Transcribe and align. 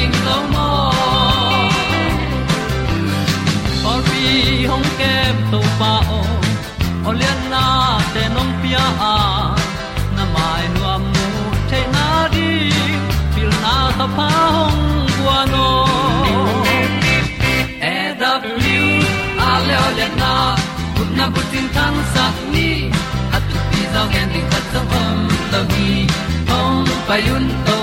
ding 0.00 0.16
lo 0.26 0.36
mo 0.52 0.68
or 3.90 3.98
be 4.08 4.22
hong 4.70 4.88
kem 5.00 5.36
to 5.52 5.60
pa 5.80 5.92
o 6.18 6.20
olian 7.08 7.40
na 7.52 7.64
te 8.14 8.22
nong 8.34 8.52
pia. 8.60 8.84
A 9.12 9.16
na 10.16 10.24
mai 10.34 10.64
nu 10.74 10.82
amo 10.94 11.26
te 11.70 11.80
na 11.94 12.06
di 12.34 12.48
pil 13.34 13.50
na 13.64 13.74
ta 13.98 14.06
pa 14.16 14.28
hong 14.56 14.82
bua 15.16 15.38
no 15.52 15.68
e 17.92 17.96
da 18.20 18.32
blue 18.44 18.94
a 19.48 19.50
le 19.66 19.76
olian 19.88 20.14
na 20.22 20.32
kun 20.94 21.08
na 21.18 21.26
bu 21.34 21.40
tin 21.50 21.66
tan 21.76 21.94
sa 22.14 22.24
ni 22.52 22.68
at 23.36 23.44
pi 23.70 23.80
zo 23.92 24.02
gen 24.12 24.26
di 24.34 24.40
khat 24.50 24.64
zo 24.72 24.80
om 25.02 25.18
lo 25.52 25.60
gi 25.72 25.90
hong 26.50 26.88
pa 27.06 27.16
yun 27.28 27.46
to 27.66 27.79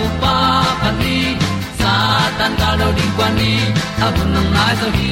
tan 2.39 2.51
ga 2.59 2.69
lo 2.79 2.87
ding 2.97 3.13
quan 3.17 3.31
ni. 3.39 3.53
Ta 3.99 4.07
bu 4.15 4.23
nang 4.33 4.49
mai 4.55 4.73
zo 4.81 4.87
hi 4.97 5.11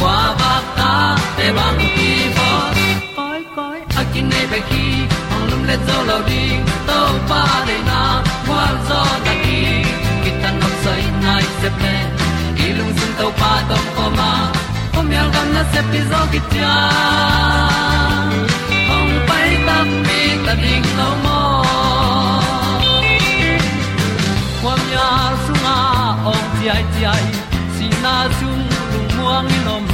qua 0.00 0.18
ba 0.40 0.52
ta 0.78 0.92
te 1.36 1.46
bang 1.56 1.78
ki 1.96 2.10
bo 2.36 2.50
koi 3.16 3.40
koi 3.56 3.78
a 4.00 4.02
này 4.14 4.22
nei 4.30 4.46
khi 4.50 4.60
ki 4.70 4.84
ong 5.34 5.44
lum 5.50 5.62
le 5.68 5.76
zo 5.86 5.96
lo 6.08 6.18
ding 6.28 6.62
to 6.88 6.98
pa 7.30 7.42
de 7.68 7.76
na, 7.88 8.00
qua 8.46 8.64
zo 8.88 9.00
ta 9.26 9.34
ki 9.44 9.60
ki 10.22 10.30
tan 10.42 10.54
nok 10.60 10.74
sai 10.84 11.02
nai 11.24 11.44
se 11.60 11.68
ple 11.78 11.94
i 12.64 12.66
lung 12.78 12.92
sun 12.98 13.12
to 13.18 13.26
pa 13.40 13.52
to 13.68 13.78
ko 13.96 14.04
ma. 14.18 14.32
Kom 14.94 15.06
yal 15.16 15.28
gần 15.34 15.48
na 15.54 15.62
se 15.72 15.80
pi 15.90 16.00
zo 16.10 16.20
ki 16.32 16.40
tia 16.50 16.74
ong 18.96 19.14
pai 19.28 19.48
ta 19.66 19.78
mi 20.06 20.20
ta 20.46 20.54
ding 20.64 20.86
lo 20.98 21.08
mo 21.24 21.40
qua 24.62 24.74
nhà 24.90 25.08
ti 26.62 26.68
ai 26.70 26.84
ti 26.94 27.02
ai 27.12 27.26
si 27.74 27.86
na 28.02 28.14
chung 28.38 28.64
lu 28.90 29.00
muang 29.14 29.46
ni 29.50 29.58
nom 29.66 29.84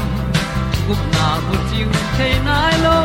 gup 0.86 1.02
na 1.14 1.26
bu 1.44 1.54
chiu 1.68 1.88
the 2.16 2.28
nai 2.46 2.74
lo 2.84 2.98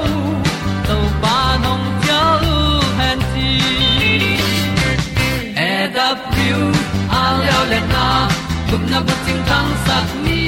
to 0.87 0.97
pa 1.21 1.35
nong 1.63 1.85
pia 2.01 2.21
lu 2.43 2.57
han 2.97 3.19
ti 3.33 3.51
e 5.67 5.71
da 5.95 6.07
pru 6.27 6.59
a 7.19 7.23
leo 7.39 7.61
le 7.71 7.79
na 7.93 8.05
gup 8.69 8.83
na 8.91 8.99
bu 9.05 9.13
ting 9.25 9.41
tang 9.49 9.71
sat 9.85 10.07
ni 10.25 10.41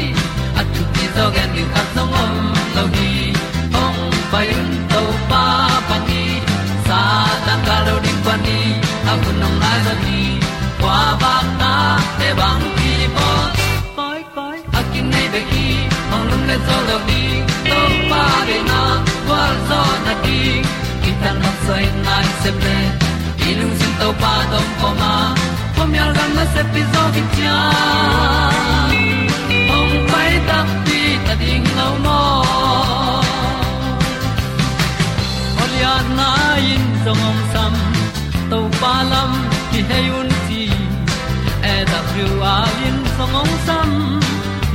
at 0.59 0.67
tu 0.75 0.83
ti 0.93 1.05
zo 1.15 1.25
gen 1.35 1.49
ni 1.55 1.63
khat 1.73 1.87
song 1.95 2.13
om 2.23 2.33
lo 2.75 2.83
ni 2.95 3.11
ong 3.83 3.99
pai 4.31 4.47
un 4.59 4.69
to 4.91 5.03
pa 5.29 5.43
pa 5.87 5.97
ni. 6.07 6.23
Sa 6.87 7.01
tan 7.45 7.59
ka 7.67 7.77
lo 7.87 7.95
ding 8.05 8.21
pa 8.27 8.35
ni 8.45 8.59
a 9.11 9.13
bu 9.21 9.29
nong 9.41 9.57
lai 9.63 9.77
za 9.85 9.93
ni. 10.05 10.19
Qua 10.81 10.99
ba 11.21 11.35
ta 11.61 11.73
te 12.19 12.29
bang 12.41 12.65
ki 13.05 13.11
bo 13.15 13.31
koi 13.95 14.21
koi 14.35 14.57
a 14.79 14.81
kin 14.91 15.05
nei 15.13 15.25
be 15.33 15.41
ki 15.49 15.65
ong 16.13 16.23
lum 16.29 16.43
le 16.49 16.55
zo 16.67 16.77
lo 16.87 16.97
ni 17.07 17.23
to 17.69 17.81
pa 18.11 18.21
de 18.47 18.57
na 18.69 18.79
kwa 19.25 19.41
zo 19.69 19.81
na 20.05 20.13
ki 20.23 20.39
ki 21.03 21.11
sai 21.65 21.83
nai 22.07 22.25
se 22.41 22.51
ple 22.59 22.77
i 23.47 23.49
lung 23.59 23.73
sin 23.79 23.93
to 23.99 24.09
pa 24.21 24.33
tom 24.51 24.67
ko 24.81 24.89
ma. 25.01 25.13
Pom 25.75 25.93
yal 25.97 26.11
gam 26.17 26.31
na 26.37 26.45
se 26.53 26.63
pi 26.71 26.81
zo 26.93 27.03
ki 27.15 27.23
tia 27.35 27.57
ong 29.77 29.93
pai 30.11 30.31
ta 30.47 30.59
pi 30.85 31.01
ta 31.27 31.33
ding 31.43 31.67
lo 31.79 31.89
mo 32.05 32.21
Olia 35.63 35.95
na 36.17 36.29
in 36.73 36.85
song 37.03 37.23
om 37.29 37.39
sam 37.53 37.73
to 38.49 38.59
pa 38.81 38.95
lam 39.11 39.31
ki 39.71 39.81
hay 39.91 40.07
un 40.21 40.35
ti 42.15 42.23
a 42.53 42.57
in 42.87 42.97
song 43.15 43.35
ong 43.41 43.53
sam 43.67 43.89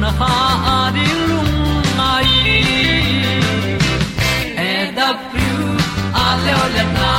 na 0.01 0.11
ha 0.19 0.33
a 0.75 0.79
di 0.97 1.07
lung 1.29 1.55
mai. 1.99 2.29
E 4.69 4.73
da 4.97 5.09
pru 5.31 5.53
a 6.25 6.27
le 6.45 6.53
o 6.63 6.67
le 6.75 6.85
na 6.97 7.13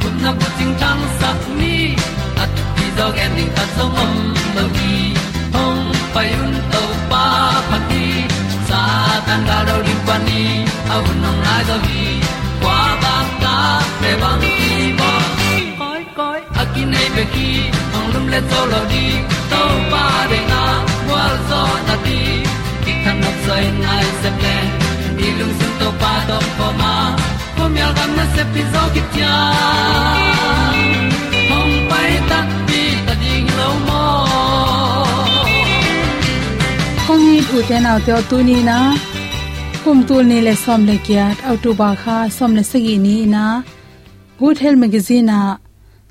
kun 0.00 0.14
na 0.24 0.30
ko 0.40 0.48
ting 0.58 0.74
tang 0.82 1.02
sat 1.18 1.40
ni 1.60 1.76
at 2.42 2.50
ti 2.76 2.86
dog 2.98 3.16
ending 3.24 3.52
ta 3.56 3.64
song 3.76 3.96
om 4.04 4.14
lo 4.56 4.64
gi 4.76 4.96
hong 5.54 5.84
pai 6.14 6.28
un 6.42 6.52
to 6.72 6.82
pa 7.10 7.24
pa 7.68 7.78
ti 7.90 8.04
sa 8.68 8.82
tan 9.26 9.40
ga 9.48 9.58
do 9.68 9.76
ri 9.86 9.96
pa 10.06 10.16
ni 10.26 10.42
au 10.94 11.04
nong 11.22 11.40
lai 11.46 11.62
do 11.70 11.76
gi 11.86 12.06
qua 12.62 12.80
ba 13.02 13.16
ta 13.42 13.56
pe 14.00 14.10
bang 14.22 14.40
ki 14.44 14.87
nei 16.92 17.08
pe 17.16 17.24
ki 17.34 17.48
ong 17.96 18.08
lum 18.14 18.26
le 18.32 18.40
to 18.50 18.60
lo 18.72 18.80
di 18.92 19.04
to 19.50 19.62
pa 19.92 20.04
de 20.30 20.40
na 20.52 20.62
wa 21.10 21.22
zo 21.48 21.62
na 21.88 21.94
ti 22.04 22.20
ki 22.84 22.92
kan 23.04 23.16
nok 23.22 23.36
sai 23.46 23.64
nai 23.82 24.06
se 24.20 24.30
ple 24.38 24.56
ni 25.18 25.28
lung 25.38 25.54
sun 25.58 25.72
to 25.80 25.88
pa 26.02 26.12
to 26.28 26.38
pa 26.58 26.68
ma. 26.80 26.94
Ko 27.56 27.64
mi 27.74 27.80
al 27.86 27.92
gam 27.98 28.10
na 28.18 28.24
se 28.34 28.42
pi 28.52 28.62
zo 28.72 28.82
ki 28.94 29.02
tia 29.12 29.34
hong 31.50 31.74
pai 31.90 32.12
ta 32.30 32.40
ti 32.68 32.82
ta 33.06 33.14
ding 33.22 33.48
lo 33.58 33.68
mo 33.86 34.02
kong 37.06 37.24
ni 37.28 37.38
thu 37.48 37.58
te 37.68 37.76
na 37.84 37.92
te 38.06 38.12
tu 38.30 38.38
ni 38.48 38.58
na 38.70 38.78
kum 39.82 39.98
tul 40.08 40.24
ni 40.30 40.38
le 40.46 40.54
som 40.64 40.80
le 40.88 40.96
kya 41.06 41.24
autu 41.50 41.70
ba 41.80 41.90
kha 42.02 42.16
som 42.36 42.50
le 42.58 42.62
sagi 42.70 42.94
ni 43.06 43.16
na 43.34 43.44
good 44.40 44.56
health 44.62 44.80
magazine 44.84 45.26
na 45.30 45.40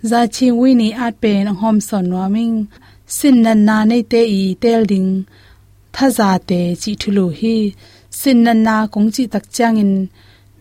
za 0.09 0.21
chi 0.35 0.47
wi 0.59 0.69
ni 0.81 0.88
at 1.05 1.13
pen 1.21 1.47
hom 1.59 1.77
son 1.88 2.07
warming 2.15 2.57
sin 3.17 3.35
nan 3.45 3.59
na 3.67 3.77
nei 3.89 4.03
te 4.11 4.21
i 4.39 4.41
tel 4.63 4.81
ding 4.91 5.11
tha 5.94 6.07
za 6.17 6.29
te 6.49 6.59
chi 6.81 6.91
thulu 7.01 7.25
hi 7.39 7.55
sin 8.19 8.38
nan 8.45 8.59
na 8.67 8.75
kong 8.94 9.09
chi 9.15 9.23
tak 9.33 9.45
chang 9.55 9.77
in 9.83 9.94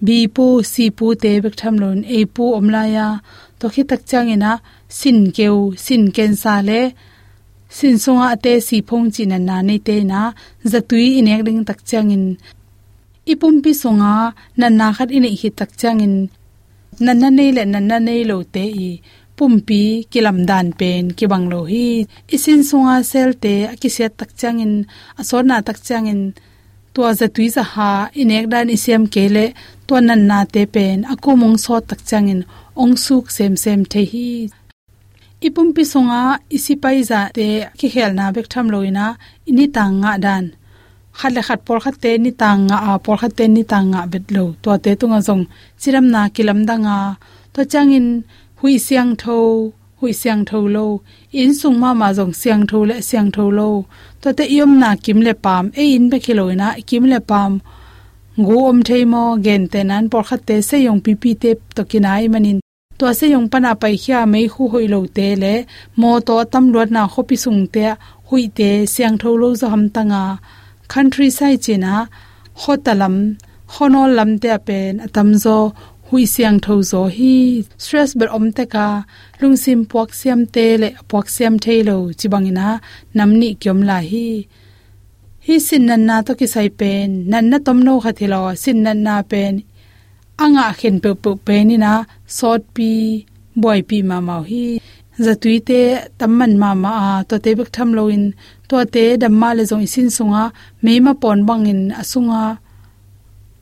bi 0.06 0.18
pu 0.34 0.46
si 0.72 0.84
pu 0.96 1.06
te 1.22 1.32
bek 1.44 1.54
tham 1.60 1.74
lon 1.82 1.98
e 2.18 2.20
pu 2.34 2.44
om 2.58 2.66
la 2.74 2.82
ya 2.96 3.08
to 3.58 3.66
khi 3.74 3.82
tak 3.90 4.02
chang 4.10 4.28
ina 4.34 4.52
sin 4.98 5.18
keu, 5.36 5.58
sin 5.84 6.02
ken 6.16 6.32
sa 6.42 6.54
le 6.68 6.80
sin 7.76 7.96
songa 8.04 8.26
ate 8.34 8.52
si 8.66 8.76
phong 8.88 9.06
chi 9.14 9.22
nan 9.32 9.42
na 9.48 9.56
nei 9.68 9.80
te 9.86 9.96
na 10.10 10.20
zatui 10.72 11.06
inek 11.20 11.40
ding 11.46 11.60
tak 11.68 11.80
chang 11.88 12.10
in 12.16 12.24
ipum 13.32 13.54
pi 13.64 13.70
songa 13.82 14.14
nan 14.60 14.72
na 14.78 14.86
khat 14.96 15.10
in 15.16 15.26
hi 15.40 15.48
tak 15.58 15.70
chang 15.80 16.00
in 16.06 16.14
nan 17.04 17.16
na 17.20 17.28
nei 17.38 17.50
le 17.56 17.62
nan 17.72 17.84
na 17.90 17.96
nei 18.06 18.20
lo 18.30 18.36
te 18.54 18.64
i 18.86 18.90
pumpi 19.36 19.82
kilam 20.12 20.38
dan 20.50 20.68
pen 20.78 21.04
ki 21.16 21.24
banglo 21.32 21.60
hi. 21.72 21.86
Isin 22.34 22.60
sunga 22.68 22.96
sel 23.10 23.30
te 23.42 23.54
akisia 23.72 24.08
tak 24.18 24.30
changin 24.40 24.72
asona 25.20 25.56
tak 25.66 25.78
changin 25.86 26.20
tua 26.94 27.10
za 27.18 27.26
tui 27.34 27.48
za 27.56 27.62
ha, 27.72 27.92
inek 28.20 28.46
dan 28.52 28.66
isem 28.76 29.02
kele 29.14 29.46
to 29.86 29.94
nan 30.06 30.22
na 30.30 30.38
te 30.54 30.62
pen 30.74 30.98
aku 31.12 31.30
mong 31.40 31.56
so 31.64 31.74
tak 31.88 32.00
changin 32.08 32.40
ong 32.82 32.94
suk 33.04 33.24
sem 33.36 33.52
sem 33.62 33.80
the 33.92 34.02
hi. 34.12 34.30
Ipumpi 35.46 35.74
pi 35.76 35.90
songa 35.92 36.22
isipai 36.56 36.98
za 37.10 37.20
te 37.36 37.46
ki 37.78 37.86
khel 37.94 38.12
na 38.18 38.24
bek 38.34 38.46
tham 38.52 38.66
loina 38.72 39.06
ini 39.50 39.66
tanga 39.76 40.12
dan. 40.24 40.44
Khat 41.18 41.32
le 41.36 41.42
khat 41.48 41.60
por 41.66 41.78
khat 41.84 41.96
te, 42.02 42.10
ni 42.24 42.32
tanga 42.42 42.76
a 42.88 42.90
por 43.04 43.16
khat 43.20 43.32
te, 43.38 43.44
ni 43.56 43.62
tanga 43.72 44.00
nga 44.02 44.10
bet 44.12 44.26
lo. 44.34 44.44
To 44.62 44.68
te 44.84 44.90
tunga 45.00 45.18
zong 45.28 45.44
chiram 45.80 46.06
na 46.14 46.20
kilam 46.34 46.60
danga 46.68 46.96
to 47.54 47.60
changin 47.72 48.06
hui 48.60 48.74
siang 48.86 49.12
tho 49.22 49.38
hui 49.98 50.12
siang 50.20 50.42
tho 50.48 50.58
lo. 50.76 50.86
In 51.40 51.50
sung 51.60 51.78
ma 51.82 51.90
ma 52.00 52.08
jong 52.16 52.34
siang 52.40 52.64
tho 52.70 52.78
le 52.90 52.96
siang 53.08 53.30
tho 53.34 53.44
lo. 53.58 53.68
To 54.22 54.28
te 54.38 54.44
yom 54.58 54.72
na 54.82 54.90
kim 55.04 55.18
le 55.26 55.32
pam. 55.44 55.64
E 55.82 55.84
in 55.96 56.04
be 56.10 56.18
khilo 56.24 56.44
na 56.60 56.68
kim 56.88 57.04
le 57.12 57.18
pam. 57.30 57.52
Ngu 58.38 58.56
om 58.70 58.78
thei 58.88 59.04
mo, 59.12 59.24
gen 59.44 59.62
te 59.72 59.80
nan 59.90 60.04
por 60.12 60.22
khat 60.28 60.40
te 60.48 60.56
se 60.68 60.76
yong 60.86 61.00
pi 61.04 61.12
pi 61.22 61.30
te 61.42 61.50
to 61.76 61.82
kinai 61.90 62.24
manin. 62.32 62.58
To 62.98 63.06
se 63.18 63.26
yong 63.34 63.48
pana 63.52 63.70
pai 63.82 63.94
khia 64.02 64.20
mei 64.32 64.46
khu 64.52 64.62
hoi 64.72 64.86
lo 64.92 65.00
te 65.16 65.26
le. 65.42 65.54
Mo 66.00 66.10
to 66.26 66.34
tam 66.52 66.64
luat 66.72 66.88
na 66.96 67.02
khopi 67.12 67.36
sung 67.44 67.62
te 67.74 67.84
hui 68.28 68.42
te 68.58 68.70
siang 68.94 69.16
tho 69.22 69.30
lo 69.42 69.48
zo 69.60 69.66
ham 69.72 69.84
tanga 69.94 70.22
country 70.92 71.28
side 71.38 71.60
china 71.64 71.94
hotalam 72.62 73.16
honol 73.74 74.10
lam 74.18 74.30
te 74.42 74.50
pen 74.66 74.92
atam 75.06 75.28
zo 75.44 75.56
hui 76.08 76.24
siang 76.34 76.58
tho 76.64 76.74
zo 76.90 77.02
hi, 77.16 77.34
stress 77.82 78.10
ber 78.18 78.28
om 78.36 78.46
te 78.56 78.64
ka 78.74 78.86
lungsim 79.40 79.80
puak 79.90 80.10
siam 80.20 80.40
te 80.54 80.66
le 80.82 80.88
puak 81.10 81.26
siam 81.34 81.54
thailo 81.64 81.96
chibangina 82.18 82.68
namni 83.16 83.48
kyom 83.62 83.80
la 83.88 83.98
hi. 84.10 84.28
Hi 85.46 85.56
sin 85.66 85.82
nan 85.88 86.02
na 86.08 86.16
to 86.26 86.32
ki 86.38 86.46
sai 86.54 86.68
pen. 86.80 87.08
Nan 87.30 87.44
na 87.50 87.58
tom 87.66 87.78
no 87.86 87.94
kha 88.04 88.12
thilo 88.18 88.40
sin 88.62 88.78
nan 88.84 88.98
na 89.06 89.14
pen. 89.30 89.54
Anga 90.44 90.66
khen 90.78 90.96
pe 91.02 91.10
pe 91.22 91.30
pe 91.46 91.56
ni 91.68 91.76
na 91.84 91.92
sot 92.38 92.62
pi 92.76 92.90
boy 93.62 93.80
pi 93.88 93.98
ma 94.10 94.16
mau 94.28 94.42
hi. 94.50 94.64
Za 95.24 95.34
tuite 95.42 95.80
tamman 96.18 96.52
ma 96.62 96.70
ma 96.82 96.92
a. 97.08 97.12
To 97.28 97.34
te 97.44 97.50
bek 97.58 97.70
tham 97.76 97.90
lo 97.98 98.02
in. 98.16 98.24
To 98.68 98.76
te 98.94 99.04
damma 99.22 99.48
le 99.56 99.62
zong 99.70 99.86
sin 99.92 100.08
sunga 100.16 100.44
me 100.84 100.92
ma 101.04 101.12
pon 101.22 101.38
bang 101.48 101.64
in 101.72 101.82
asunga 102.00 102.42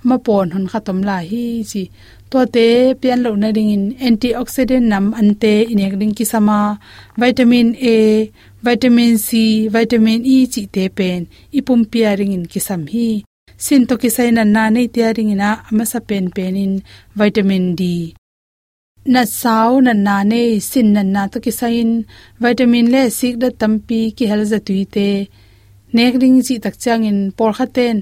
ma 0.09 0.17
pon 0.27 0.47
hon 0.55 0.67
khatom 0.73 0.99
la 1.09 1.17
hi 1.31 1.45
chi. 1.71 1.83
To 2.31 2.39
te 2.55 2.67
pian 3.01 3.21
lo 3.25 3.31
na 3.43 3.49
ding 3.57 3.73
in 3.77 3.85
antioxidant 4.07 4.87
nam 4.93 5.07
ante 5.21 5.55
inek 5.73 5.95
ding 6.01 6.15
ki 6.19 6.25
sama 6.33 6.59
vitamin 7.21 7.69
a, 7.95 7.97
vitamin 8.67 9.15
c, 9.27 9.29
vitamin 9.75 10.21
e 10.35 10.37
chi 10.53 10.63
te 10.75 10.85
pen. 10.99 11.21
Ipum 11.59 11.81
pia 11.91 12.11
ring 12.19 12.35
in 12.37 12.45
ki 12.53 12.61
sam 12.69 12.83
hi. 12.93 13.09
Sin 13.65 13.83
to 13.89 13.95
ki 14.03 14.11
sai 14.17 14.29
na 14.37 14.43
na 14.55 14.63
nei 14.75 14.87
tia 14.95 15.09
ring 15.17 15.33
ina 15.35 15.51
ama 15.69 15.85
sa 15.93 15.99
pen 16.09 16.25
pen 16.37 16.55
in 16.65 16.75
vitamin 17.21 17.65
d. 17.81 17.83
Na 19.13 19.23
sau 19.41 19.73
na 19.87 19.93
na 20.07 20.17
ne 20.31 20.43
sin 20.71 20.89
na 20.95 21.03
na 21.15 21.23
to 21.33 21.39
ki 21.45 21.53
sai 21.59 21.75
in 21.83 21.93
vitamin 22.45 22.87
le 22.95 23.03
sik 23.19 23.35
da 23.43 23.49
tampi 23.61 24.01
ki 24.17 24.25
hel 24.31 24.43
za 24.51 24.59
tuite 24.67 25.09
nek 25.97 26.15
ring 26.23 26.39
chi 26.47 26.55
tak 26.65 26.75
chang 26.83 27.05
in 27.11 27.19
por 27.39 27.53
khaten 27.59 27.97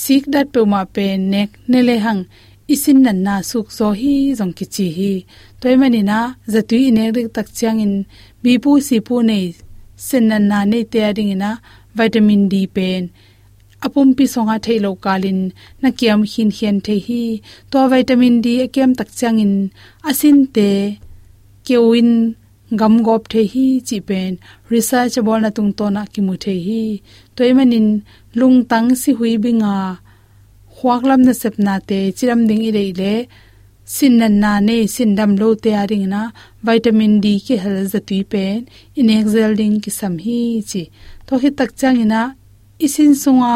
sik 0.00 0.22
dat 0.32 0.46
pe 0.54 0.60
ma 0.72 0.80
pe 0.94 1.04
nek 1.32 1.50
ne 1.70 1.80
le 1.88 1.96
hang, 2.04 2.22
isin 2.72 2.98
nan 3.04 3.18
na 3.26 3.34
suk 3.50 3.66
zo 3.78 3.88
hi 4.00 4.14
jong 4.38 4.54
ki 4.58 4.66
chi 4.74 4.86
hi. 4.96 5.12
Toy 5.60 5.74
mani 5.80 6.02
na 6.10 6.18
zatui 6.52 6.80
ine 6.90 7.04
rik 7.16 7.28
tak 7.36 7.48
chang 7.58 7.78
in 7.84 7.94
bi 8.42 8.52
pu 8.62 8.70
si 8.86 8.96
pu 9.06 9.14
nei 9.28 9.46
sin 10.06 10.24
nan 10.30 10.44
na 10.50 10.58
nei 10.70 10.84
te 10.92 11.00
ring 11.16 11.34
na 11.42 11.50
vitamin 11.98 12.42
d 12.52 12.54
pen 12.76 13.02
apum 13.84 14.08
pi 14.16 14.24
songa 14.32 14.56
thailo 14.64 14.90
kalin, 15.04 15.40
na 15.82 15.88
kiam 15.98 16.20
hin 16.32 16.50
hian 16.56 16.76
the 16.86 16.94
hi. 17.06 17.22
To 17.70 17.78
vitamin 17.92 18.36
d 18.44 18.46
e 18.64 18.66
kem 18.74 18.90
tak 18.98 19.10
chang 19.18 19.38
in, 19.44 19.54
asin 20.08 20.38
te 20.54 20.68
kewin 21.66 22.10
gam 22.80 22.94
gop 23.06 23.28
the 23.28 23.42
hi 23.52 23.66
chi 23.86 23.98
pen. 24.08 24.38
Research 24.70 25.16
bol 25.26 25.40
na 25.40 25.50
tung 25.56 25.72
to 25.78 25.90
na 25.90 26.02
ki 26.12 26.20
mu 26.26 26.34
the 26.44 26.54
hi. 26.66 27.00
Toy 27.36 27.50
manin 27.56 27.88
lung 28.34 28.58
tang 28.70 28.88
si 28.94 29.10
hui 29.18 29.36
binga 29.44 29.74
khwak 30.74 31.02
lam 31.08 31.20
na 31.26 31.32
sep 31.32 31.54
na 31.66 31.74
te, 31.88 31.98
chiram 32.16 32.40
ding 32.48 32.62
ire 32.68 32.84
le 33.00 33.14
sin 33.84 34.14
nan 34.20 34.34
na 34.42 34.52
ne, 34.68 34.76
sin 34.94 35.10
dam 35.18 35.36
lo 35.40 35.48
te 35.54 35.70
aring 35.82 36.06
na. 36.14 36.22
Vitamin 36.66 37.14
d 37.24 37.26
ki 37.46 37.54
hal 37.62 37.78
za 37.92 38.00
tu 38.08 38.16
pen. 38.32 38.58
In 38.98 39.08
exel 39.18 39.52
ding 39.60 39.76
ki 39.84 39.90
sam 39.98 40.14
hi 40.24 40.38
chi. 40.70 40.82
To 41.26 41.32
hi 41.42 41.50
tak 41.58 41.70
chang 41.80 41.98
ina 42.04 42.22
isin 42.84 43.12
sunga, 43.22 43.54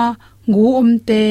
gu 0.54 0.64
om 0.80 0.90
te. 1.08 1.22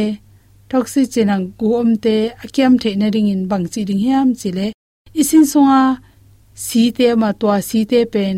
Toxi 0.69 1.01
chena 1.13 1.35
gu 1.59 1.69
om 1.81 1.91
te. 2.03 2.15
Akyam 2.43 2.73
the 2.81 2.89
na 2.99 3.07
ring 3.13 3.29
in 3.33 3.41
bang 3.51 3.65
chi 3.73 3.81
ding 3.89 4.01
hiam 4.05 4.29
chi 4.39 4.49
le. 4.57 4.67
Isin 5.21 5.43
sunga 5.51 5.81
si 6.63 6.81
te 6.97 7.07
ma 7.21 7.29
to 7.39 7.47
si 7.69 7.79
te 7.91 7.99
pen 8.13 8.35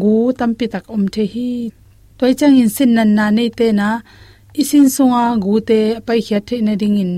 gu 0.00 0.14
tampi 0.38 0.66
tak 0.72 0.84
om 0.94 1.04
the 1.14 1.24
hi. 1.32 1.50
Toy 2.18 2.32
chang 2.38 2.56
in 2.62 2.70
sin 2.76 2.90
nan 2.96 3.10
na 3.18 3.26
ne 3.36 3.44
te 3.58 3.66
na, 3.80 3.88
isin 4.60 4.86
sunga 4.94 5.22
gute 5.44 5.80
pai 6.06 6.20
khyat 6.26 6.42
the 6.48 6.56
na 6.66 6.74
ding 6.80 6.98
in. 7.04 7.12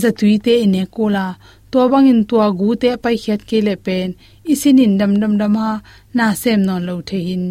Zatui 0.00 0.34
te 0.44 0.52
ine 0.64 0.82
kola 0.94 1.26
to 1.70 1.78
bang 1.90 2.08
in 2.12 2.20
tua 2.28 2.46
to 2.50 2.56
gute 2.60 2.90
pai 3.02 3.16
khyat 3.22 3.40
ke 3.48 3.58
le 3.66 3.74
pen. 3.86 4.08
Isin 4.52 4.78
in 4.84 4.94
dam 5.00 5.12
dam 5.20 5.34
dam 5.40 5.54
ha, 5.60 5.70
na 6.16 6.26
sem 6.42 6.60
non 6.66 6.82
lo 6.88 6.94
the 7.08 7.18
hin. 7.26 7.44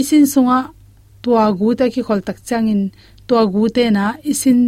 Isin 0.00 0.24
sunga 0.32 0.58
to 1.22 1.30
gute 1.60 1.84
ki 1.94 2.02
khol 2.06 2.20
tak 2.26 2.38
chang 2.48 2.68
in. 2.74 2.82
Tua 3.26 3.42
to 3.44 3.50
gute 3.54 3.84
na, 3.96 4.04
isin 4.30 4.60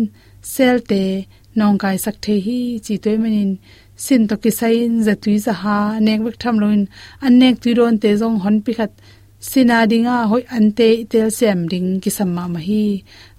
sel 0.54 0.76
te 0.90 1.02
nong 1.58 1.78
kai 1.82 1.96
sak 2.04 2.16
the 2.24 2.34
hi, 2.44 2.58
chi 2.84 2.94
toy 3.04 3.16
manin 3.22 3.52
sin 3.96 4.22
to 4.28 4.34
kisain 4.42 4.92
za 5.06 5.14
tui 5.22 5.36
za 5.46 5.52
ha 5.62 5.78
nek 6.06 6.20
bek 6.24 6.36
tham 6.42 6.56
loin 6.62 6.82
an 7.24 7.32
nek 7.40 7.54
tui 7.62 7.72
ron 7.78 7.96
te 8.02 8.10
zong 8.20 8.38
hon 8.44 8.56
pi 8.64 8.72
khat 8.78 8.92
sina 9.48 9.78
dinga 9.90 10.14
à 10.22 10.28
hoi 10.30 10.44
ante 10.56 10.88
tel 11.10 11.28
sem 11.38 11.60
ding 11.70 11.90
ki 12.02 12.10
samma 12.18 12.44
ma 12.54 12.60
hi. 12.68 12.84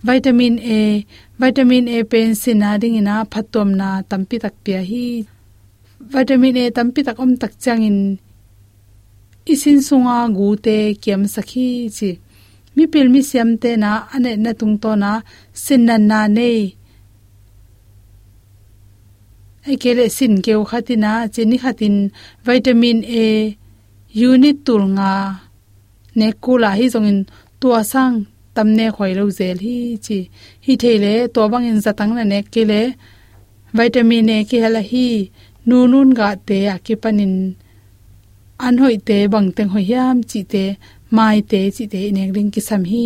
Vitamin 0.07 0.55
a 0.77 0.79
vitamin 1.39 1.85
a 1.95 1.97
pen 2.11 2.29
sina 2.41 2.69
ding 2.81 2.95
à 2.95 2.99
ina 3.01 3.15
phatom 3.31 3.69
na 3.79 3.89
tampi 4.09 4.35
tak 4.43 4.55
pia 4.63 4.81
hi. 4.89 5.05
Vitamin 6.13 6.57
a 6.61 6.63
tampi 6.77 7.01
tak 7.07 7.17
om 7.23 7.31
tak 7.41 7.53
changin 7.63 7.99
isin 9.53 9.79
sunga 9.87 10.15
à 10.23 10.31
gu 10.37 10.47
te 10.65 10.75
kiam 11.03 11.23
sakhi 11.35 11.67
chi. 11.97 12.09
Mi 12.75 12.83
pil 12.91 13.07
mi 13.13 13.21
siam 13.29 13.49
te 13.61 13.71
na 13.83 13.91
ane 14.13 14.31
na 14.43 14.51
tung 14.59 14.75
to 14.83 14.91
na 15.03 15.11
sin 15.63 15.81
na 15.87 15.95
na 16.09 16.19
nei 16.37 16.59
ai 19.67 19.75
kele 19.83 20.05
sin 20.17 20.33
keu 20.45 20.61
khatina, 20.69 21.11
cheni 21.33 21.57
khatin 21.63 21.95
vitamin 22.45 22.99
a, 23.23 23.25
unit 24.27 24.57
tul 24.65 24.83
nga, 24.95 25.11
ne 26.19 26.27
kula 26.43 26.69
hi 26.79 26.85
zongin 26.93 27.19
tua 27.59 27.79
sang 27.91 28.15
tamne 28.55 28.85
khoi 28.95 29.13
lo 29.19 29.23
zel 29.37 29.57
hi 29.65 29.75
chi. 30.05 30.19
Hi 30.65 30.73
thele 30.81 31.13
to 31.33 31.41
bang 31.51 31.65
in 31.71 31.79
zatang 31.85 32.11
na 32.17 32.23
ne 32.31 32.39
kele 32.53 32.81
vitamin 33.77 34.29
a 34.35 34.37
ki 34.49 34.57
hala 34.63 34.81
hi 34.91 35.07
nu 35.67 35.77
nun 35.91 36.09
ga 36.19 36.29
te 36.47 36.59
a 36.73 36.75
ki 36.85 36.95
panin 37.03 37.35
an 38.65 38.75
hoi 38.81 38.97
te 39.07 39.17
bang 39.33 39.49
teng 39.55 39.71
hoi 39.73 39.85
yam 39.93 40.17
chi 40.29 40.41
te, 40.53 40.65
mai 41.15 41.37
te 41.51 41.61
chi 41.75 41.85
te 41.93 41.99
nek 42.15 42.29
ring 42.35 42.51
ki 42.53 42.61
sam 42.69 42.83
hi. 42.91 43.05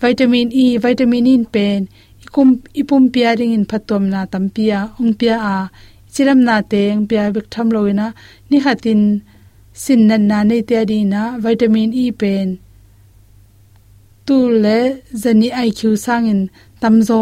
Vitamin 0.00 0.48
e 0.62 0.64
vitamin 0.84 1.26
in 1.34 1.44
pen, 1.54 1.80
ikum, 2.24 2.48
ipum 2.80 3.04
pia 3.12 3.30
ring 3.38 3.52
in 3.56 3.64
phatom 3.70 4.02
na 4.12 4.20
tampia 4.32 4.78
ong 5.00 5.14
pia 5.20 5.36
a 5.54 5.56
chiram 6.14 6.40
na 6.46 6.56
teng 6.72 7.00
pia 7.08 7.24
bik 7.34 7.46
tham 7.52 7.68
loina 7.74 8.06
ni 8.50 8.56
hatin 8.64 9.02
sin 9.82 10.00
nan 10.08 10.22
na 10.30 10.38
nei 10.50 10.62
te 10.68 10.78
di 10.90 10.98
na 11.12 11.22
vitamin 11.44 11.90
e 12.02 12.06
pen. 12.20 12.48
Tu 14.26 14.36
le 14.64 14.78
zani 15.22 15.48
iq 15.64 15.80
sangin 16.04 16.40
tamzo 16.80 17.20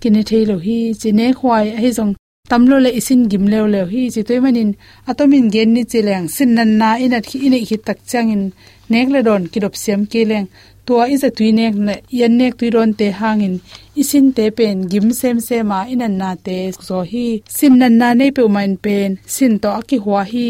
kine 0.00 0.22
thelo 0.28 0.56
hi. 0.66 0.78
Chine 1.00 1.26
khwai 1.38 1.66
hi 1.82 1.88
jong 1.96 2.12
tamlo 2.50 2.76
le 2.84 2.90
isin 2.98 3.20
gim 3.30 3.44
leo 3.52 3.66
leo 3.74 3.86
hi. 3.92 4.02
Chi 4.14 4.22
toy 4.28 4.40
manin 4.44 4.70
atomin 5.10 5.46
gen 5.54 5.68
ni 5.74 5.82
chileng 5.90 6.26
sin 6.34 6.50
nan 6.56 6.70
na 6.80 6.88
ina 7.04 7.18
khi 7.28 7.36
ina 7.46 7.58
hi 7.68 7.76
tak 7.86 7.98
changin 8.10 8.44
nek 8.92 9.08
le 9.14 9.20
don 9.28 9.42
kidop 9.52 9.74
siam 9.82 10.00
ke 10.12 10.20
leng 10.30 10.46
tua 10.86 11.04
is 11.14 11.24
a 11.28 11.30
tui 11.36 11.50
nek 11.58 11.74
na 11.86 11.94
yan 12.18 12.32
nek 12.40 12.52
tui 12.58 12.68
ron 12.74 12.92
te 13.00 13.06
hangin. 13.20 13.54
Isin 14.00 14.26
te 14.36 14.44
pen, 14.58 14.76
gim 14.90 15.08
sem 15.20 15.38
se 15.46 15.56
ma 15.70 15.78
inan 15.92 16.14
na 16.20 16.30
te 16.46 16.56
zo 16.88 16.98
hi. 17.12 17.26
Sin 17.56 17.74
nan 17.80 17.94
na 18.00 18.08
nei 18.18 18.30
pe 18.36 18.42
main 18.56 18.74
pen, 18.84 19.10
sin 19.34 19.52
to 19.62 19.68
aki 19.80 19.96
hwa 20.04 20.22
hi. 20.32 20.48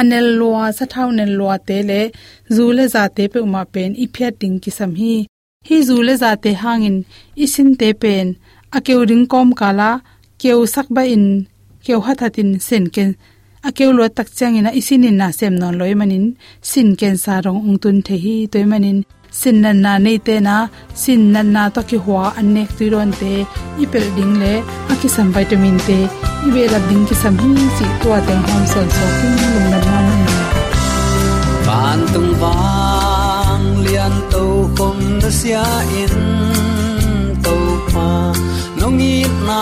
Anel 0.00 0.28
lua 0.38 0.64
sa 0.76 0.84
thau 0.92 1.08
nen 1.16 1.30
lua 1.38 1.56
te 1.68 1.76
le 1.88 2.00
zule 2.54 2.84
za 2.94 3.02
te 3.16 3.24
pe 3.32 3.40
ma 3.52 3.62
pen 3.74 3.90
i 4.04 4.06
phiat 4.14 4.34
ding 4.40 4.56
ki 4.62 4.70
sam 4.78 4.92
hi 5.00 5.14
hi 5.68 5.82
zule 5.88 6.14
za 6.22 6.30
te 6.44 6.50
hangin, 6.62 6.98
isin 7.44 7.70
te 7.80 7.88
pen. 8.02 8.26
Akeu 8.76 9.00
ring 9.10 9.26
kom 9.32 9.48
kala, 9.60 9.90
keu 10.40 10.60
sak 10.74 10.88
ba 10.96 11.02
in, 11.14 11.26
keu 11.84 12.00
hathatin 12.06 12.50
sen 12.68 12.84
ken 12.94 13.10
akeu 13.68 13.90
lo 13.96 14.04
tak 14.16 14.28
changina 14.36 14.70
isin 14.80 15.04
in 15.08 15.16
na 15.20 15.28
sem 15.38 15.54
non 15.60 15.74
loi 15.80 15.94
manin, 16.00 16.26
sin 16.70 16.88
ken 17.00 17.16
sa 17.24 17.34
rong 17.44 17.60
ung 17.68 17.78
tun 17.82 17.98
the 18.06 18.14
hi 18.24 18.34
toy 18.52 18.64
manin. 18.72 19.00
Sin 19.40 19.56
nan 19.62 19.78
na 19.84 19.92
nei 20.04 20.18
te 20.26 20.34
na, 20.46 20.56
sin 21.02 21.22
nan 21.32 21.48
na 21.54 21.62
to 21.74 21.80
ki 21.90 21.98
hwa 22.04 22.22
anek 22.40 22.70
tu 22.78 22.84
ron 22.92 23.10
te. 23.20 23.34
I 23.82 23.84
pel 23.92 24.06
ding 24.16 24.34
le 24.42 24.54
aki 24.92 25.08
sam 25.14 25.28
vitamin 25.34 25.78
te. 25.86 25.98
I 26.46 26.48
be 26.54 26.62
la 26.72 26.80
ding 26.88 27.04
ki 27.08 27.14
sam 27.22 27.34
hi 27.42 27.52
si 27.76 27.86
to 28.02 28.10
teng 28.26 28.42
hom 28.48 28.64
son 28.72 28.88
so 28.96 29.06
ki 29.18 29.28
lung 29.40 29.68
na 29.72 29.78
ma 29.86 29.98
na. 30.06 30.36
Ban 31.66 32.00
tung 32.12 32.32
wang 32.42 33.66
lian 33.84 34.14
to 34.32 34.44
kom 34.76 34.98
da 35.22 35.30
sia 35.38 35.66
in 36.02 36.14
to 37.44 37.56
pa. 37.90 38.08
Nong 38.80 39.00
i 39.12 39.16
na 39.46 39.60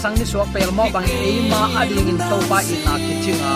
sang 0.00 0.16
ni 0.18 0.24
suak 0.32 0.48
pel 0.52 0.70
mo 0.78 0.84
bang 0.94 1.08
e 1.28 1.30
ma 1.52 1.60
ading 1.80 2.08
in 2.12 2.18
to 2.30 2.36
pa 2.50 2.58
i 2.74 2.76
na 2.84 2.94
ki 3.04 3.14
chinga 3.24 3.54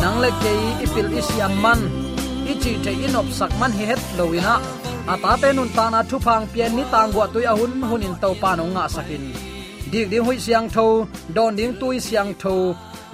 nang 0.00 0.16
le 0.22 0.30
ke 0.42 0.52
i 0.84 0.86
pil 0.94 1.08
isiam 1.20 1.52
man, 1.64 1.80
i 2.50 2.54
chi 2.62 2.72
te 2.84 2.92
in 3.06 3.18
op 3.20 3.28
sak 3.38 3.52
man 3.60 3.72
hi 3.78 3.84
het 3.90 4.02
loina 4.18 4.54
ata 5.12 5.32
te 5.42 5.48
nun 5.56 5.70
ta 5.76 5.84
na 5.94 6.00
thu 6.10 6.16
phang 6.26 6.44
pian 6.52 6.70
ni 6.76 6.84
tang 6.92 7.10
wa 7.16 7.24
tui 7.32 7.44
a 7.50 7.54
hun 7.58 7.72
hun 7.88 8.06
in 8.08 8.14
to 8.22 8.30
pa 8.42 8.50
no 8.58 8.64
nga 8.74 8.84
sakin 8.94 9.24
dik 9.92 10.06
ding 10.10 10.24
hui 10.26 10.38
siang 10.44 10.68
tho, 10.74 10.86
don 11.36 11.52
ding 11.58 11.74
tui 11.80 11.96
siang 12.06 12.32
tho, 12.42 12.54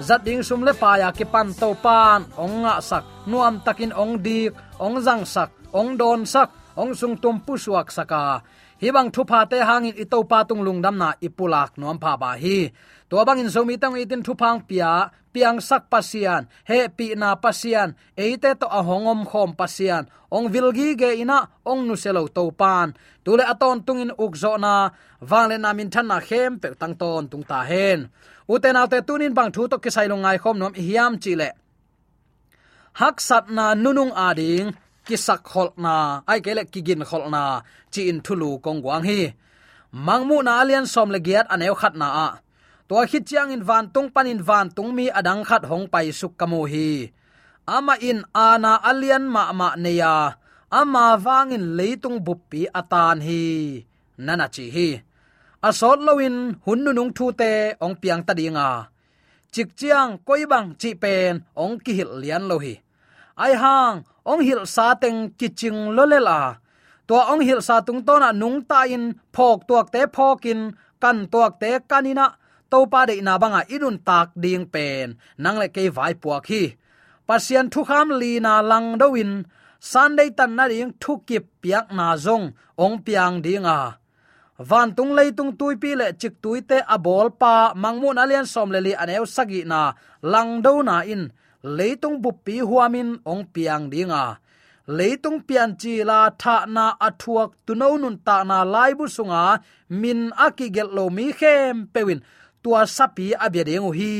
zat 0.07 0.21
ding 0.27 0.41
sum 0.47 0.61
le 0.67 0.73
pa 0.81 0.91
ya 1.01 1.09
ki 1.17 1.25
pan 1.33 1.47
to 1.61 1.69
pan 1.83 2.19
ong 2.43 2.55
nga 2.63 2.75
sak, 2.89 3.03
nuam 3.31 3.55
takin 3.65 3.91
ong 4.01 4.13
dik, 4.25 4.51
ong 4.85 4.95
jang 5.05 5.23
sak, 5.33 5.49
ong 5.79 5.89
don 5.99 6.21
sak, 6.33 6.49
ong 6.79 6.91
sung 6.99 7.15
tum 7.21 7.35
pu 7.45 7.53
suak 7.63 7.87
saka 7.91 8.23
hibang 8.81 9.11
bang 9.11 9.49
te 9.51 9.57
hangin 9.59 9.95
i 9.95 10.05
pa 10.05 10.39
tung 10.47 10.63
lung 10.65 10.81
dam 10.81 10.97
na 10.97 11.13
ipulak 11.21 11.77
nuam 11.77 11.99
pha 11.99 12.17
ba 12.17 12.31
hi. 12.39 12.71
To 13.09 13.25
bang 13.25 13.39
in 13.39 13.49
zomi 13.49 13.75
tang 13.81 13.93
itin 13.93 14.23
thupang 14.23 14.67
pia, 14.67 15.11
piang 15.33 15.59
sak 15.59 15.89
pasian, 15.91 16.47
he 16.69 16.87
pi 16.87 17.15
na 17.15 17.35
pasian, 17.35 17.95
eite 18.15 18.55
to 18.59 18.67
ahongom 18.79 19.25
khom 19.29 19.51
pasian. 19.59 20.07
Ong 20.31 20.47
vilgi 20.53 20.95
ge 20.95 21.11
ina, 21.21 21.39
ong 21.65 21.87
nu 21.87 21.95
selo 21.95 22.27
to 22.27 22.51
pan. 22.51 22.93
Tule 23.25 23.43
aton 23.43 23.81
tungin 23.85 24.11
ukzo 24.13 24.57
na 24.57 24.89
wangle 25.21 25.57
na 25.59 25.73
min 25.73 25.89
than 25.89 26.07
na 26.07 26.17
khem 26.19 26.59
pe 26.61 26.69
tang 26.79 26.95
ton 26.95 27.27
tung 27.31 27.43
ta 27.43 27.59
hen. 27.69 28.09
Uten 28.47 28.79
alte 28.81 29.01
tunin 29.07 29.33
bang 29.33 29.51
thu 29.51 29.67
to 29.67 29.77
kisai 29.83 30.07
lungai 30.07 30.37
khom 30.41 30.57
nom 30.57 30.73
hiam 30.73 31.13
chile 31.23 31.49
hak 32.99 33.21
sat 33.21 33.47
na 33.47 33.71
nunung 33.83 34.11
ading 34.11 34.75
kisak 35.09 35.41
khol 35.49 35.69
na, 35.83 35.95
ai 36.31 36.39
kele 36.45 36.63
kigin 36.73 37.01
khol 37.09 37.23
na, 37.33 37.43
chi 37.93 38.01
in 38.11 38.19
thulu 38.25 38.49
kongwang 38.63 39.05
hi. 39.09 39.19
Mangmu 40.05 40.37
na 40.45 40.51
alian 40.61 40.85
som 40.93 41.09
le 41.13 41.19
giat 41.27 41.45
aneu 41.53 41.75
khat 41.81 41.93
na 42.01 42.07
a. 42.25 42.27
To 42.87 42.95
khit 43.11 43.23
chiang 43.29 43.49
in 43.55 43.63
van 43.69 43.85
tung 43.93 44.09
pan 44.13 44.27
in 44.33 44.41
van 44.47 44.67
tung 44.75 44.91
mi 44.97 45.05
adang 45.19 45.41
khat 45.49 45.63
hong 45.69 45.85
pai 45.93 46.07
suk 46.19 46.33
kamu 46.39 46.61
hi. 46.71 46.89
Ama 47.75 47.93
in 48.09 48.19
ana 48.47 48.71
alian 48.89 49.25
ma 49.33 49.43
ma 49.59 49.67
neya 49.83 50.13
ama 50.79 51.05
wangin 51.25 51.65
leitung 51.77 52.17
buppi 52.25 52.61
atan 52.79 53.17
hi. 53.27 53.41
Nana 54.25 54.45
chi 54.55 54.65
hi. 54.75 54.89
Asot 55.67 55.99
lowin 56.05 56.35
hunnu 56.65 56.91
nung 56.93 57.13
thu 57.17 57.25
te 57.39 57.51
ong 57.85 57.95
piang 58.01 58.21
ta 58.27 58.33
dinga 58.39 58.69
chik 59.53 59.69
chiang 59.79 60.11
koi 60.27 60.43
bang 60.51 60.67
chi 60.81 60.89
pen 61.01 61.33
ong 61.63 61.75
ki 61.83 61.91
hil 61.97 62.11
lian 62.21 62.43
lo 62.49 62.57
hi 62.65 62.73
ai 63.43 63.53
hang 63.63 63.95
ong 64.31 64.41
hil 64.47 64.61
sa 64.75 64.87
teng 65.01 65.19
kiching 65.39 65.79
lolela 65.95 66.39
le 66.53 66.69
to 67.09 67.17
ong 67.17 67.41
hil 67.41 67.61
sa 67.67 67.81
tung 67.81 68.05
to 68.07 68.15
na 68.21 68.29
nung 68.29 68.61
ta 68.69 68.85
in, 68.85 69.17
phok 69.33 69.59
tuak 69.67 69.87
te 69.93 70.01
phokin 70.15 70.61
kan 71.01 71.17
tuak 71.31 71.57
te 71.61 71.71
kanina 71.89 72.37
to 72.69 72.85
pa 72.91 73.01
de 73.09 73.17
na 73.25 73.33
banga 73.41 73.61
inun 73.75 73.97
tak 74.07 74.29
ding 74.37 74.69
pen, 74.73 75.17
nang 75.41 75.57
le 75.61 75.67
ke 75.75 75.89
vai 75.97 76.13
puak 76.21 76.45
hi. 76.51 76.63
Pasian 77.27 77.65
thu 77.73 77.81
kham 77.89 78.07
li 78.21 78.31
na 78.45 78.53
lang 78.61 78.87
dowin 79.01 79.31
sunday 79.91 80.29
tan 80.37 80.51
na 80.57 80.65
ring 80.71 80.93
thu 81.01 81.13
kip 81.27 81.45
piak 81.61 81.85
na 81.97 82.07
zong, 82.25 82.45
ong 82.83 82.97
piang 83.05 83.41
dinga 83.45 83.79
van 84.69 84.89
tung 84.97 85.13
lei 85.17 85.29
tung 85.37 85.51
tui 85.59 85.75
pi 85.81 85.91
le 85.99 86.07
chik 86.19 86.33
tui 86.43 86.59
te 86.69 86.77
abol 86.95 87.27
pa 87.41 87.73
mangmun 87.83 88.21
alian 88.23 88.45
som 88.53 88.69
le 88.73 88.79
li 88.85 88.93
aneu 89.01 89.25
sagi 89.35 89.61
na 89.71 89.81
lang 90.21 90.61
do 90.65 90.73
na 90.83 90.97
in 91.13 91.23
leitung 91.63 92.21
bu 92.23 92.31
pi 92.45 92.59
huamin 92.59 93.19
ong 93.25 93.43
piang 93.53 93.89
dinga. 93.91 94.39
Leitung 94.89 95.45
pian 95.45 95.77
chi 95.81 96.01
la 96.09 96.33
tha 96.41 96.65
na 96.65 96.85
athuak 97.07 97.49
tuno 97.65 97.97
nun 98.01 98.17
ta 98.25 98.37
na 98.49 98.57
lai 98.73 98.91
bu 98.97 99.05
sunga, 99.05 99.61
min 100.01 100.19
aki 100.45 100.67
gel 100.75 100.89
lo 100.97 101.05
mi 101.09 101.25
khem 101.39 101.75
pewin. 101.93 102.21
Tua 102.63 102.81
sapi 102.85 103.25
abia 103.45 103.63
hi. 103.99 104.13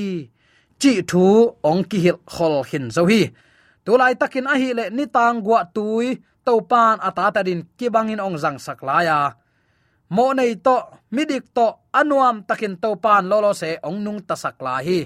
Chi 0.81 0.93
thu 1.10 1.25
ong 1.69 1.84
ki 1.89 1.98
hil 2.05 2.19
khol 2.34 2.55
hin 2.69 2.86
zo 2.96 3.03
hi. 3.12 3.22
Tu 3.86 3.91
lai 3.98 4.13
takin 4.22 4.48
a 4.51 4.55
hi 4.62 4.69
le 4.77 4.86
ni 4.98 5.05
tang 5.15 5.41
gwa 5.46 5.60
tui 5.75 6.08
to 6.46 6.53
pan 6.72 6.96
ata 7.08 7.25
ta 7.36 7.41
din 7.48 7.62
ki 7.77 7.88
bangin 7.93 8.24
ong 8.25 8.38
jang 8.43 8.58
sak 8.65 8.79
la 8.88 8.98
ya. 9.08 9.19
Mo 10.15 10.25
nei 10.34 10.53
to 10.65 10.77
midik 11.13 11.46
to, 11.53 11.67
anuam 12.00 12.38
takin 12.48 12.75
to 12.81 12.89
pan 13.03 13.24
lolo 13.31 13.51
se 13.53 13.69
ong 13.88 14.00
nung 14.05 14.22
tasak 14.27 14.58
la 14.65 14.75
hi 14.86 15.00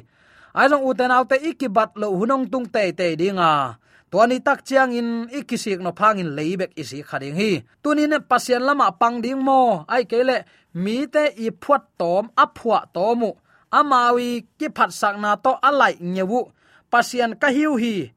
ai 0.54 0.68
long 0.70 0.86
uten 0.86 1.10
autte 1.10 1.38
ikibat 1.50 1.98
lo 2.02 2.14
hunong 2.14 2.46
tung 2.52 2.68
te 2.74 2.94
te 2.94 3.08
dinga. 3.18 3.78
Tuani 4.14 4.38
tak 4.46 4.62
chiang 4.62 4.94
in 4.94 5.26
ikisik 5.34 5.82
no 5.82 5.90
phangin 5.90 6.38
leibek 6.38 6.78
isi 6.78 7.02
khading 7.02 7.34
hi. 7.34 7.52
Tunin 7.82 8.14
pasien 8.30 8.62
lama 8.62 8.94
pang 9.02 9.18
ding 9.26 9.42
mo. 9.42 9.90
Ai 9.90 10.06
kele 10.06 10.46
mi 10.78 11.10
te 11.10 11.34
i 11.46 11.50
phuat 11.50 11.84
tom 11.98 12.30
aphwa 12.38 12.86
tomu. 12.94 13.34
Amawi 13.74 14.46
ki 14.58 14.68
phat 14.70 14.94
sak 14.94 15.18
na 15.18 15.34
to 15.42 15.58
alai 15.58 15.98
nyewu. 15.98 16.42
Pasien 16.94 17.34
ka 17.42 17.50
hiu 17.50 17.74
hi, 17.82 18.14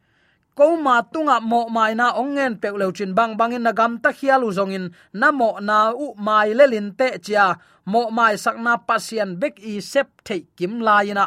ko 0.53 0.77
ma 0.77 1.01
tunga 1.01 1.41
mo 1.41 1.65
mai 1.73 1.97
na 1.97 2.13
ongen 2.21 2.61
pe 2.61 2.69
leu 2.77 2.93
chin 2.93 3.17
bang 3.17 3.33
bang 3.41 3.57
in 3.57 3.65
nagam 3.65 3.97
ta 3.97 4.13
khialu 4.13 4.53
zongin 4.53 4.93
na 5.17 5.33
mo 5.33 5.57
na 5.69 5.97
u 5.97 6.13
mai 6.27 6.53
lelin 6.53 6.93
te 6.99 7.09
chia. 7.25 7.57
Mo 7.89 8.13
mai 8.13 8.37
sak 8.37 8.57
na 8.61 8.77
pasien 8.77 9.41
bek 9.41 9.57
i 9.65 9.81
sep 9.81 10.09
thei 10.27 10.45
kim 10.57 10.85
laina 10.85 11.25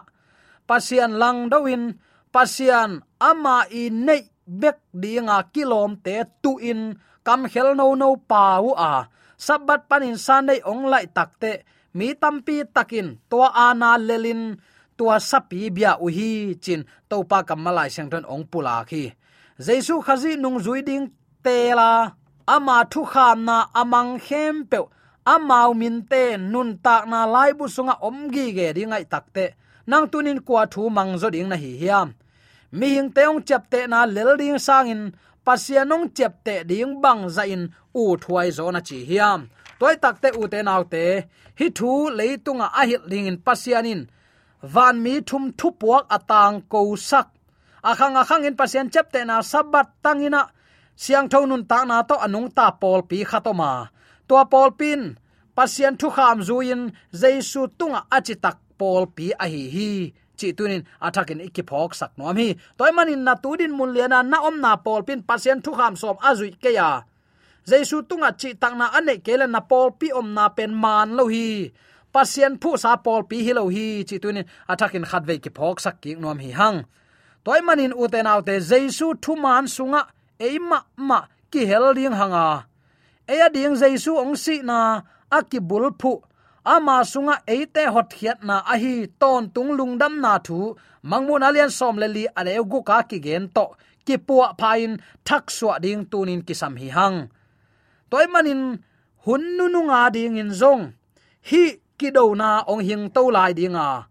pasian 0.70 1.18
lang 1.18 1.50
dawin, 1.50 1.98
pasian 2.30 3.02
ama 3.18 3.66
i 3.74 3.90
nei 3.90 4.30
bek 4.46 4.94
dinga 4.94 5.50
kilom 5.50 5.98
te 6.06 6.22
tu 6.46 6.62
in, 6.62 6.94
kam 7.26 7.50
khel 7.50 7.74
no 7.74 7.98
no 7.98 8.14
pau 8.30 8.78
a. 8.78 9.10
Sabat 9.34 9.90
panin 9.90 10.20
sunday 10.20 10.60
ong 10.62 10.86
lai 10.92 11.10
takte 11.10 11.66
mi 11.98 12.14
tampi 12.14 12.62
takin 12.76 13.18
to 13.32 13.42
ana 13.42 13.98
lelin 13.98 14.62
tua 14.94 15.18
sapi 15.18 15.72
bia 15.74 15.98
uhi 15.98 16.54
hi 16.54 16.60
chin 16.64 16.82
topa 17.10 17.48
kamalai 17.48 17.90
sengton 17.90 18.28
ong 18.28 18.46
pula 18.52 18.84
khi. 18.90 19.10
Jesu 19.58 20.04
khazi 20.06 20.36
nung 20.36 20.60
zui 20.60 20.84
ding 20.84 21.08
tela 21.44 22.14
ama 22.46 22.78
thu 22.92 23.02
kham 23.08 23.48
na 23.48 23.58
amang 23.82 24.20
khem 24.20 24.68
pe 24.70 24.78
amau 25.24 25.72
min 25.82 26.04
te 26.12 26.36
nun 26.38 26.70
tak 26.86 27.04
na 27.12 27.24
lai 27.34 27.52
bu 27.58 27.66
sunga 27.76 27.96
omgi 28.08 28.46
ge 28.58 28.68
dingai 28.76 29.06
takte 29.14 29.46
nang 29.90 30.08
tunin 30.12 30.40
kwa 30.48 30.62
thu 30.74 30.82
mang 30.98 31.14
zo 31.22 31.28
ding 31.36 31.50
na 31.50 31.58
hi 31.64 31.72
hiam. 31.82 32.08
Mi 32.78 32.88
hing 32.96 33.10
teong 33.16 33.42
chep 33.48 33.64
te 33.72 33.80
na 33.92 34.00
lel 34.16 34.32
ding 34.42 34.60
sangin 34.68 35.02
pasianong 35.46 36.06
chep 36.18 36.34
te 36.46 36.56
ding 36.70 37.02
bang 37.04 37.22
za 37.36 37.44
in, 37.56 37.64
u 38.02 38.04
thuai 38.22 38.50
zo 38.58 38.66
na 38.72 38.82
chi 38.88 38.98
hiam. 39.10 39.40
Toy 39.80 39.96
takte 40.04 40.30
u 40.40 40.44
te 40.54 40.60
nau 40.68 40.84
te, 40.94 41.04
hi 41.60 41.68
thu 41.78 41.92
leitunga 42.18 42.68
a 42.80 42.82
hil 42.90 43.04
ding 43.12 43.28
in 43.32 43.38
pasianin 43.46 44.02
van 44.74 44.96
mi 45.04 45.14
thum 45.28 45.44
thu 45.60 45.68
puak 45.80 46.06
atang 46.18 46.58
ko 46.72 46.80
sak. 47.10 47.28
Akhang 47.90 48.16
akhang 48.22 48.46
in 48.48 48.56
pasian 48.60 48.88
chep 48.94 49.08
te 49.14 49.22
na 49.30 49.36
sabat 49.52 49.88
tangina 50.04 50.42
siang 51.04 51.28
thonun 51.32 51.64
ta 51.70 51.80
na 51.90 51.98
to 52.10 52.16
anung 52.26 52.50
ta 52.58 52.66
pol 52.82 53.02
pi 53.10 53.18
khatoma 53.30 53.72
to 54.28 54.36
pol 54.52 54.70
pin, 54.80 55.02
pasian 55.58 55.94
thu 56.00 56.08
kham 56.16 56.38
zuin 56.48 56.82
jaisu 57.22 57.62
tunga 57.78 58.02
achitak 58.18 58.58
pol 58.80 59.04
pi 59.16 59.26
a 59.44 59.46
hi 59.54 59.64
hi. 59.76 59.90
Chi 60.40 60.48
tunin 60.58 60.84
athakin 61.06 61.44
ikiphok 61.48 61.92
sak 62.00 62.12
nom 62.18 62.38
hi. 62.42 62.50
Toy 62.78 62.92
manin 62.98 63.22
na 63.28 63.34
tudin 63.44 63.74
mun 63.78 63.92
liana 63.96 64.20
na 64.32 64.38
om 64.48 64.56
na 64.64 64.72
pol 64.86 65.02
pin 65.08 65.22
pasien 65.30 65.60
thu 65.66 65.72
kham 65.80 65.94
som 66.02 66.18
azui 66.30 66.52
ke 66.64 66.72
ya. 66.80 66.90
Jaisu 67.70 67.98
tunga 68.10 68.30
chi 68.42 68.50
tak 68.62 68.74
na 68.80 68.86
ane 68.98 69.16
kele 69.26 69.46
na 69.48 69.60
pol 69.72 69.88
pi 70.00 70.08
om 70.20 70.28
na 70.38 70.46
pen 70.58 70.72
man 70.84 71.10
lo 71.18 71.24
hi. 71.34 71.48
Pasien 72.14 72.54
phu 72.62 72.70
sa 72.84 72.92
pol 73.06 73.22
pi 73.30 73.38
hi 73.46 73.52
lo 73.60 73.64
hi. 73.76 73.88
Chi 74.08 74.16
tunin 74.24 74.48
athakin 74.72 75.06
khatve 75.10 75.36
ki 75.44 75.50
phok 75.58 75.78
sak 75.84 75.96
ki 76.02 76.16
nom 76.24 76.40
hi 76.44 76.52
hang. 76.60 76.80
Toy 77.46 77.60
manin 77.68 77.94
uten 78.04 78.28
autte 78.32 78.56
jaisu 78.70 79.08
thu 79.24 79.36
man 79.44 79.66
sunga. 79.76 80.02
Eima 80.48 80.80
ma 81.08 81.20
ki 81.52 81.62
hel 81.70 81.86
ding 81.98 82.16
hanga. 82.20 82.48
Eya 83.28 83.48
ding 83.56 83.76
jaisu 83.82 84.12
ong 84.24 84.36
si 84.44 84.56
na. 84.70 84.80
Akibul 85.38 85.86
phu 86.02 86.12
ama 86.66 87.06
sunga 87.12 87.36
eite 87.48 87.84
hot 87.94 88.10
khiat 88.18 88.44
na 88.44 88.62
ahi 88.74 89.08
ton 89.22 89.50
tung 89.54 89.72
lungdam 89.78 90.14
na 90.24 90.38
thu. 90.38 90.76
Mangmun 91.04 91.46
alian 91.48 91.72
som 91.72 91.96
le 92.02 92.08
li 92.08 92.26
ale 92.40 92.54
gu 92.72 92.80
ka 92.84 93.02
ki 93.10 93.20
gen 93.26 93.50
to. 93.56 93.66
Ki 94.06 94.16
puwa 94.18 94.48
phain, 94.60 94.98
thak 95.28 95.46
suwa 95.56 95.76
ding 95.84 96.06
tunin 96.12 96.42
ki 96.48 96.54
sam 96.54 96.76
hi 96.82 96.88
hang. 96.98 97.18
Toy 98.10 98.26
manin, 98.34 98.62
hun 99.26 99.44
nu 99.58 99.66
nu 99.74 99.80
nga 99.90 100.10
ding 100.16 100.38
in 100.42 100.52
zong. 100.62 100.84
Hi, 101.50 101.64
ki 102.00 102.10
do 102.16 102.36
na 102.36 102.50
ong 102.72 102.84
hing 102.88 103.06
to 103.16 103.24
lai 103.36 103.52
dinga 103.54 104.10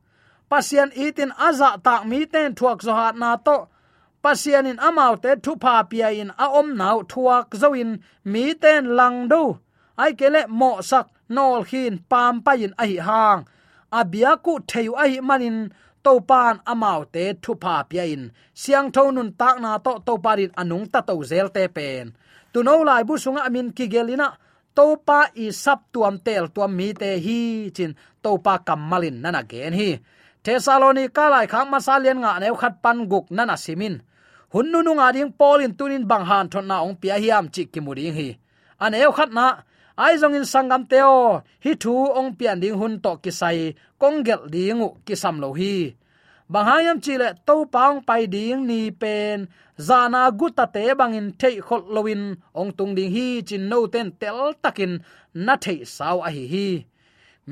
pasian 0.49 0.91
itin 0.97 1.33
aza 1.37 1.71
tak 1.85 2.03
mi 2.09 2.25
ten 2.33 2.55
thuak 2.59 2.81
zo 2.87 2.93
hat 2.99 3.17
na 3.17 3.37
to. 3.37 3.69
Pasian 4.25 4.67
in 4.71 4.79
amau 4.89 5.15
te 5.23 5.31
thu 5.45 5.53
pa 5.63 5.83
pia 5.91 6.09
in 6.11 6.31
a 6.45 6.47
om 6.61 6.69
nau 6.81 6.99
thuak 7.13 7.47
zo 7.61 7.69
in 7.83 7.91
mi 8.33 8.45
ten 8.63 8.97
lang 8.99 9.29
do. 9.33 9.43
Ai 10.03 10.13
kele 10.19 10.43
mo 10.49 10.71
sak 10.91 11.07
nol 11.35 11.63
hin 11.71 11.95
pam 12.11 12.35
pa 12.45 12.53
in 12.65 12.73
ahi 12.83 12.97
hang. 13.09 13.41
Abia 13.99 14.33
ku 14.45 14.53
theu 14.71 14.93
ahi 15.03 15.19
manin 15.29 15.59
to 16.05 16.13
pan 16.29 16.57
amau 16.73 17.01
te 17.15 17.25
thu 17.43 17.53
pa 17.63 17.75
pia 17.89 18.05
in. 18.15 18.23
Siang 18.61 18.89
tho 18.95 19.03
nun 19.11 19.31
tak 19.41 19.57
na 19.63 19.71
to 19.85 19.93
to 20.07 20.15
parin 20.25 20.53
anung 20.61 20.87
ta 20.93 21.01
to 21.09 21.15
zel 21.31 21.49
te 21.57 21.65
pen. 21.77 22.07
Tu 22.53 22.59
no 22.67 22.75
lai 22.89 23.03
bu 23.09 23.15
sunga 23.23 23.43
amin 23.49 23.69
ki 23.77 23.87
gelina 23.93 24.29
to 24.77 24.87
pa 25.07 25.21
i 25.45 25.47
sap 25.63 25.81
tuam 25.93 26.15
tel 26.27 26.45
tuam 26.55 26.73
mi 26.79 26.89
te 27.01 27.11
hi 27.25 27.41
chin 27.77 27.93
to 28.23 28.31
pa 28.45 28.55
kamalin 28.67 29.17
nana 29.23 29.43
gen 29.51 29.75
hi. 29.81 29.91
Thesalonika 30.45 31.25
lai 31.35 31.47
khang 31.53 31.69
masalian 31.73 32.19
nga 32.23 32.41
neu 32.41 32.57
khat 32.61 32.75
pan 32.83 32.99
guk 33.11 33.27
nana 33.37 33.57
simin. 33.65 33.97
Hunnu 34.53 34.79
nu 34.83 34.93
nga 34.99 35.13
ding 35.15 35.33
polin 35.41 35.73
tunin 35.79 36.09
bang 36.11 36.25
han 36.31 36.47
thon 36.53 36.67
na 36.71 36.77
ong 36.87 36.97
pia 37.01 37.17
hiam 37.23 37.47
chi 37.55 37.63
ki 37.73 37.81
mu 37.85 37.93
hi. 38.19 38.29
An 38.85 38.95
eu 38.95 39.13
khat 39.13 39.31
na 39.39 39.47
ai 40.05 40.15
zong 40.21 40.37
in 40.39 40.47
sangam 40.53 40.83
teo, 40.91 41.43
hi 41.65 41.73
thu 41.83 41.95
ong 42.19 42.31
pian 42.39 42.61
ding 42.63 42.79
hun 42.81 42.95
to 43.05 43.13
ki 43.23 43.31
sai 43.41 43.59
kong 44.01 44.19
gel 44.27 44.43
dingu 44.53 44.89
ki 45.07 45.15
sam 45.23 45.37
lo 45.43 45.49
hi. 45.59 45.75
Banghayam 46.53 46.99
chile 47.05 47.29
to 47.47 47.57
paung 47.75 48.01
pai 48.09 48.23
ding 48.35 48.63
ni 48.71 48.81
pen, 49.01 49.39
zana 49.87 50.23
guta 50.39 50.65
te 50.75 50.83
bangin 51.01 51.29
thei 51.41 51.57
khol 51.67 51.83
lowin 51.95 52.23
ong 52.61 52.71
tung 52.79 52.93
ding 52.99 53.11
hi 53.17 53.27
chin 53.49 53.65
no 53.71 53.79
ten 53.95 54.09
tel 54.21 54.41
takin, 54.63 54.93
na 55.47 55.55
thei 55.65 55.79
saw 55.97 56.17
a 56.29 56.31
hi 56.37 56.45
hi. 56.55 56.69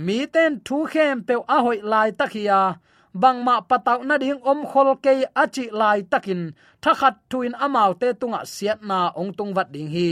Mi 0.05 0.19
ten 0.35 0.53
thu 0.67 0.77
khem 0.93 1.17
pe 1.27 1.35
a 1.55 1.57
hoi 1.65 1.79
lai 1.93 2.09
takia 2.21 2.61
bangma 3.23 3.57
pataw 3.69 3.99
na 4.09 4.15
ding 4.23 4.41
om 4.51 4.61
khol 4.71 4.89
ke 5.05 5.13
achi 5.43 5.65
lai 5.81 5.99
takin 6.13 6.43
thakhat 6.83 7.15
tuin 7.31 7.55
amau 7.65 7.91
te 8.01 8.09
tunga 8.21 8.41
siat 8.55 8.79
na 8.89 8.99
ong 9.21 9.33
tung 9.37 9.53
wat 9.57 9.69
ding 9.75 9.91
hi 9.97 10.11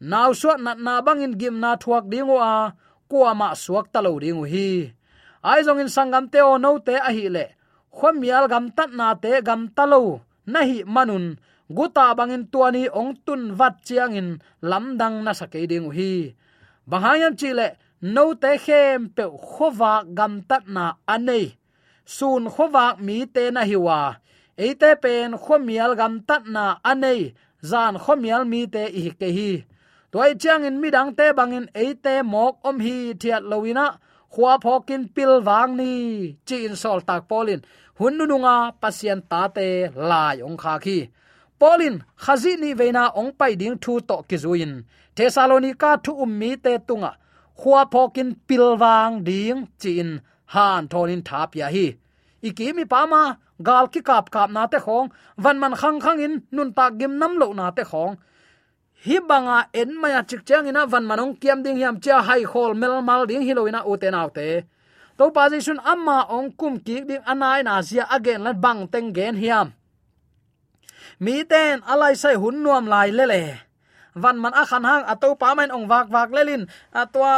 naw 0.00 0.32
suat 0.32 0.58
na 0.64 0.72
na 0.74 1.04
bangin 1.04 1.36
gim 1.40 1.56
na 1.60 1.76
thuak 1.76 2.04
dingo 2.12 2.36
a 2.40 2.72
kwa 3.10 3.34
ma 3.40 3.48
suak 3.54 3.86
talo 3.92 4.16
dingo 4.22 4.44
hi. 4.52 4.68
Ai 5.44 5.60
zong 5.64 5.80
in 5.82 5.92
sangam 5.94 6.24
te 6.32 6.40
o 6.40 6.56
no 6.56 6.78
te 6.86 6.94
a 7.08 7.10
hi 7.16 7.26
le 7.36 7.44
khomial 7.96 8.44
gam 8.52 8.66
tat 8.76 8.90
na 8.98 9.14
te 9.22 9.40
gam 9.48 9.62
talo. 9.76 10.02
Na 10.52 10.60
hi 10.68 10.78
manun, 10.94 11.36
guta 11.76 12.06
bangin 12.18 12.44
tuani 12.52 12.84
ong 13.00 13.12
tun 13.26 13.42
wat 13.58 13.74
chiang 13.86 14.16
in 14.20 14.28
lamdang 14.70 15.16
na 15.24 15.32
sake 15.32 15.60
dingo 15.70 15.90
hi. 15.98 16.34
Chi 17.40 17.50
lệ 17.58 17.76
no 18.00 18.34
te 18.34 18.56
khem 18.64 19.08
pe 19.16 19.24
khowa 19.52 20.04
gam 20.16 20.42
tat 20.48 20.62
na 20.66 20.84
anei. 21.06 21.56
Sun 22.04 22.48
khowa 22.54 22.96
mi 22.98 23.26
te 23.34 23.50
na 23.50 23.62
hiwa 23.70 24.16
eite 24.56 24.90
pen 25.02 25.32
khomial 25.42 25.92
gam 25.96 26.20
tat 26.28 26.42
na 26.46 26.64
anei. 26.90 27.34
Zan 27.62 27.94
khomial 28.04 28.44
mi 28.52 28.66
te 28.66 28.82
i 29.00 29.10
ke 29.20 29.28
hi. 29.36 29.50
Toy 30.12 30.34
chang 30.42 30.64
in 30.68 30.76
midang 30.82 31.10
te 31.18 31.26
bangin 31.38 31.66
eite 31.82 32.14
mok 32.32 32.54
om 32.68 32.76
hi 32.84 32.96
thiat 33.20 33.42
lowina 33.50 33.86
khwa 34.34 34.52
phokin 34.64 35.02
pil 35.14 35.32
wang 35.48 35.72
ni 35.80 35.92
chi 36.46 36.56
in 36.66 36.76
sol 36.82 36.98
tak 37.08 37.22
polin 37.30 37.60
hun 37.98 38.14
nu 38.18 38.36
nga 38.44 38.56
pasien 38.80 39.20
ta 39.30 39.42
te 39.56 39.68
lai 40.10 40.36
ong 40.46 40.58
kha 40.62 40.74
khi 40.84 40.98
polin 41.60 41.96
khazi 42.22 42.52
ni 42.62 42.70
veina 42.80 43.04
ong 43.20 43.32
pai 43.38 43.52
ding 43.60 43.76
thu 43.82 43.92
to 44.08 44.16
kizuin 44.28 44.72
thessalonica 45.16 45.90
thu 46.04 46.12
um 46.24 46.32
mi 46.40 46.50
te 46.64 46.72
tunga 46.88 47.12
khwa 47.60 47.80
phokin 47.92 48.30
pilwang 48.48 49.14
ding 49.28 49.60
chin 49.82 50.10
han 50.54 50.82
thonin 50.90 51.22
thapia 51.28 51.66
hi 51.74 51.86
ikimi 52.48 52.84
pama 52.92 53.22
gal 53.66 53.86
ki 53.92 54.00
kap 54.08 54.24
kap 54.34 54.48
na 54.56 54.62
te 54.72 54.78
khong 54.86 55.06
van 55.42 55.56
man 55.62 55.74
khang 55.80 55.98
khang 56.04 56.18
in 56.26 56.34
nun 56.54 56.70
ta 56.76 56.84
gim 56.98 57.12
nam 57.20 57.32
lo 57.40 57.46
na 57.58 57.66
te 57.76 57.84
khong 57.90 58.14
hi 59.06 59.16
banga 59.28 59.58
en 59.72 59.90
maya 60.00 60.20
chik 60.28 60.42
chang 60.48 60.68
ina 60.70 60.82
van 60.92 61.04
manong 61.10 61.34
kiam 61.40 61.58
ding 61.64 61.76
hiam 61.80 61.96
cha 62.04 62.16
hai 62.28 62.42
khol 62.50 62.72
mel 62.80 63.00
mal 63.08 63.22
ding 63.28 63.42
hiloina 63.46 63.80
u 63.90 63.92
te 64.02 64.08
naw 64.10 64.28
te 64.36 64.48
to 65.20 65.24
position 65.36 65.78
amma 65.92 66.18
ong 66.36 66.48
kum 66.60 66.74
ki 66.86 66.96
ding 67.08 67.24
anai 67.32 67.60
na 67.60 67.74
sia 67.88 68.04
again 68.16 68.40
lan 68.44 68.56
bang 68.64 68.80
teng 68.92 69.08
gen 69.16 69.36
hiam. 69.42 69.66
Mi 71.24 71.44
ten 71.50 71.76
alai 71.92 72.14
sai 72.22 72.34
hun 72.42 72.56
nuam 72.64 72.84
lai 72.92 73.08
le 73.18 73.24
le 73.32 73.42
van 74.22 74.36
man 74.42 74.56
a 74.60 74.64
khan 74.70 74.84
hang 74.90 75.04
ato 75.12 75.28
pa 75.40 75.48
man 75.58 75.70
ong 75.76 75.86
wak 75.90 76.06
wak 76.14 76.30
lelin. 76.36 76.62
Atwa 77.00 77.32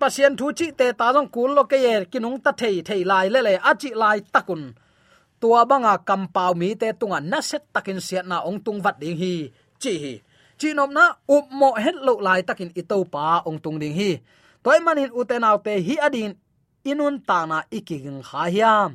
pasien 0.00 0.34
thu 0.38 0.46
chi 0.58 0.66
te 0.78 0.86
ta 0.98 1.06
jong 1.14 1.30
kul 1.34 1.50
lo 1.56 1.62
ke 1.70 1.78
ye 1.86 1.94
kinung 2.12 2.38
ta 2.44 2.50
thei 2.60 2.76
thei 2.88 3.02
lai 3.10 3.26
le 3.34 3.40
le 3.46 3.54
achi 3.70 3.90
lai 4.02 4.18
takun. 4.34 4.62
Tua 5.40 5.60
banga 5.70 5.94
kampau 6.08 6.52
mi 6.60 6.68
te 6.80 6.88
tunga 7.00 7.18
na 7.30 7.38
set 7.48 7.62
takin 7.74 8.00
siat 8.06 8.26
na 8.30 8.36
ong 8.48 8.58
tung 8.64 8.78
wat 8.84 8.96
ding 9.02 9.16
hi. 9.22 9.34
Chi 9.82 9.94
hi 10.02 10.14
chinom 10.62 10.94
na 10.94 11.18
up 11.26 11.50
mo 11.50 11.74
het 11.74 11.98
lo 12.06 12.22
lai 12.22 12.46
takin 12.46 12.70
ito 12.70 13.02
pa 13.10 13.42
ong 13.42 13.58
tung 13.58 13.82
ding 13.82 13.98
hi. 13.98 14.22
Toy 14.62 14.78
manin 14.78 15.10
utenaw 15.10 15.58
te 15.58 15.74
hi 15.82 15.98
adin 15.98 16.38
inun 16.86 17.18
ta 17.18 17.42
na 17.50 17.58
iking 17.66 18.22
kha 18.22 18.46
hiam. 18.46 18.90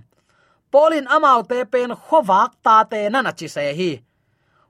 Polin 0.71 1.11
amau 1.11 1.43
te 1.43 1.67
pen 1.67 1.91
khowak 1.91 2.51
ta 2.63 2.87
te 2.91 3.11
na 3.11 3.19
na 3.19 3.31
chi 3.35 3.47
se 3.55 3.63
hi. 3.79 3.91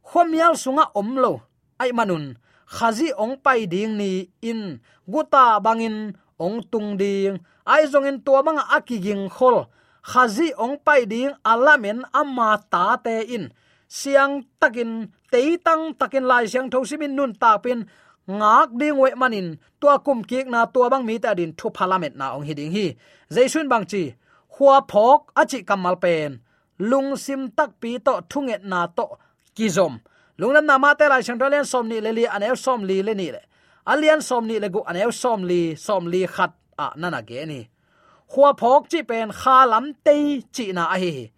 Khomial 0.10 0.58
sunga 0.58 0.86
omlo 1.00 1.34
ai 1.82 1.94
manun, 1.98 2.26
khazi 2.66 3.14
ong 3.24 3.36
pai 3.46 3.70
ding 3.74 3.94
ni 4.02 4.12
in 4.50 4.62
guta 5.06 5.46
bangin 5.66 6.18
ong 6.46 6.58
tung 6.72 6.98
ding. 7.02 7.38
Ai 7.74 7.86
zong 7.92 8.10
in 8.10 8.18
tua 8.26 8.42
manga 8.42 8.66
akiging 8.78 9.30
khol. 9.36 9.70
Khazi 10.02 10.50
ong 10.64 10.76
pai 10.86 11.06
ding 11.12 11.34
alamen 11.52 12.00
ama 12.22 12.58
ta 12.72 12.98
te 13.06 13.16
in. 13.36 13.46
Siang 13.88 14.34
takin 14.60 14.92
teitang 15.32 15.84
takin 16.00 16.26
lai 16.32 16.46
siang 16.52 16.70
tho 16.72 16.84
simin 16.90 17.16
nun 17.16 17.34
ta 17.42 17.58
pin, 17.64 17.80
ngak 18.28 18.70
ding 18.80 18.98
we 19.02 19.10
manin, 19.22 19.48
tua 19.82 20.00
kum 20.06 20.20
kik 20.30 20.48
na 20.54 20.66
tua 20.74 20.90
bang 20.90 21.06
mi 21.06 21.16
ta 21.20 21.34
din 21.34 21.52
thu 21.58 21.68
parliament 21.78 22.16
na 22.20 22.36
ong 22.36 22.46
hiding 22.48 22.72
hi. 22.76 22.88
Jaisun 23.36 23.68
bang 23.72 23.86
chi 23.92 24.04
huwa 24.54 24.78
phok 24.92 25.20
achi 25.42 25.60
kamal 25.70 25.96
pen, 26.04 26.40
lung 26.90 27.16
sim 27.24 27.42
tak 27.58 27.70
pi 27.82 27.98
to 28.06 28.14
thunget 28.32 28.64
na 28.72 28.88
to 28.98 29.06
kizom 29.56 29.94
lunglam 30.40 30.66
na 30.66 30.78
ma 30.78 30.94
te 30.94 31.06
lai 31.10 31.22
chang 31.22 31.40
tolen 31.40 31.66
som 31.66 31.86
ni 31.90 31.98
le 32.06 32.12
li 32.18 32.26
an 32.36 32.44
som 32.56 32.84
li 32.90 32.98
le 33.08 33.14
ni 33.14 33.28
le. 33.36 33.42
Alian 33.92 34.22
som 34.22 34.44
ni 34.48 34.60
le 34.60 34.68
gu 34.70 34.82
an 34.90 35.12
som 35.12 35.44
li 35.50 35.76
som 35.76 36.04
li 36.08 36.22
khat 36.36 36.52
a 36.78 36.88
nana 36.96 37.22
ge 37.30 37.46
ni. 37.46 37.62
Khua 38.32 38.54
phok 38.60 38.84
chi 38.92 39.00
pen 39.10 39.32
kha 39.40 39.58
lam 39.72 39.86
te 40.06 40.16
chi 40.56 40.66
na 40.78 40.84
a 40.96 40.98
hi 41.04 41.32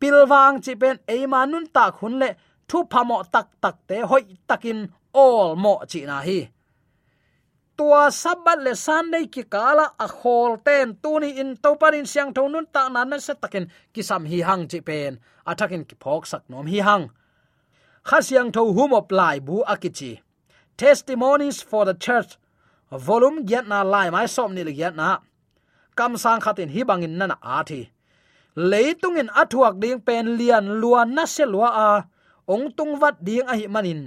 pilwang 0.00 0.56
chi 0.64 0.74
pen 0.80 0.96
e 1.06 1.26
manun 1.32 1.66
ta 1.74 1.84
khun 1.96 2.14
le 2.20 2.28
thu 2.70 2.78
phamo 2.92 3.16
tak 3.34 3.48
tak 3.62 3.76
te, 3.88 3.96
hoi 4.10 4.22
takin 4.48 4.78
all 5.22 5.56
mo 5.64 5.74
chi 5.90 6.00
na 6.10 6.16
hi. 6.28 6.38
Tua 7.76 8.02
sabat 8.22 8.58
le 8.66 8.72
sunday 8.86 9.24
ki 9.34 9.42
kala 9.54 9.86
a 10.04 10.06
khol 10.18 10.52
ten 10.66 10.86
tuni 11.02 11.30
in 11.42 11.50
to 11.62 11.70
parin 11.80 12.06
siang 12.12 12.30
thon 12.36 12.52
nun 12.52 12.66
ta 12.74 12.82
nan 12.88 13.20
se 13.26 13.34
takin 13.42 13.64
kisam 13.94 14.22
hi 14.30 14.38
hang 14.48 14.64
chi 14.70 14.80
pen 14.88 15.12
atakin 15.50 15.82
ki 15.88 15.96
phok 16.02 16.22
sak 16.30 16.42
nom 16.50 16.66
hi 16.72 16.78
hang. 16.88 17.04
Kha 18.08 18.18
siang 18.26 18.50
tho 18.54 18.62
hum 18.76 18.92
op 19.00 19.08
lai 19.18 19.38
bu 19.46 19.56
akichi 19.74 20.12
testimonies 20.80 21.60
for 21.60 21.84
the 21.84 21.92
church, 21.92 22.38
volume 22.90 23.44
get 23.44 23.68
na 23.68 23.82
lai 23.82 24.08
mai 24.08 24.26
som 24.26 24.54
ni 24.54 24.64
le 24.64 24.72
get 24.72 24.96
na. 24.96 25.18
Kam 25.94 26.16
sang 26.16 26.40
khatin 26.40 26.70
hi 26.74 26.82
bangin 26.88 27.18
nana 27.18 27.36
a 27.42 27.62
thi. 27.68 27.90
Leitungin 28.56 29.28
athuak 29.40 29.74
ding 29.82 30.00
pen 30.00 30.38
lian 30.38 30.80
luan 30.80 31.14
na 31.14 31.24
se 31.26 31.44
lua 31.44 31.68
a 31.88 31.90
ong 32.52 32.66
tung 32.76 32.92
wat 33.00 33.16
ding 33.26 33.46
a 33.52 33.54
hi 33.60 33.66
manin 33.74 34.00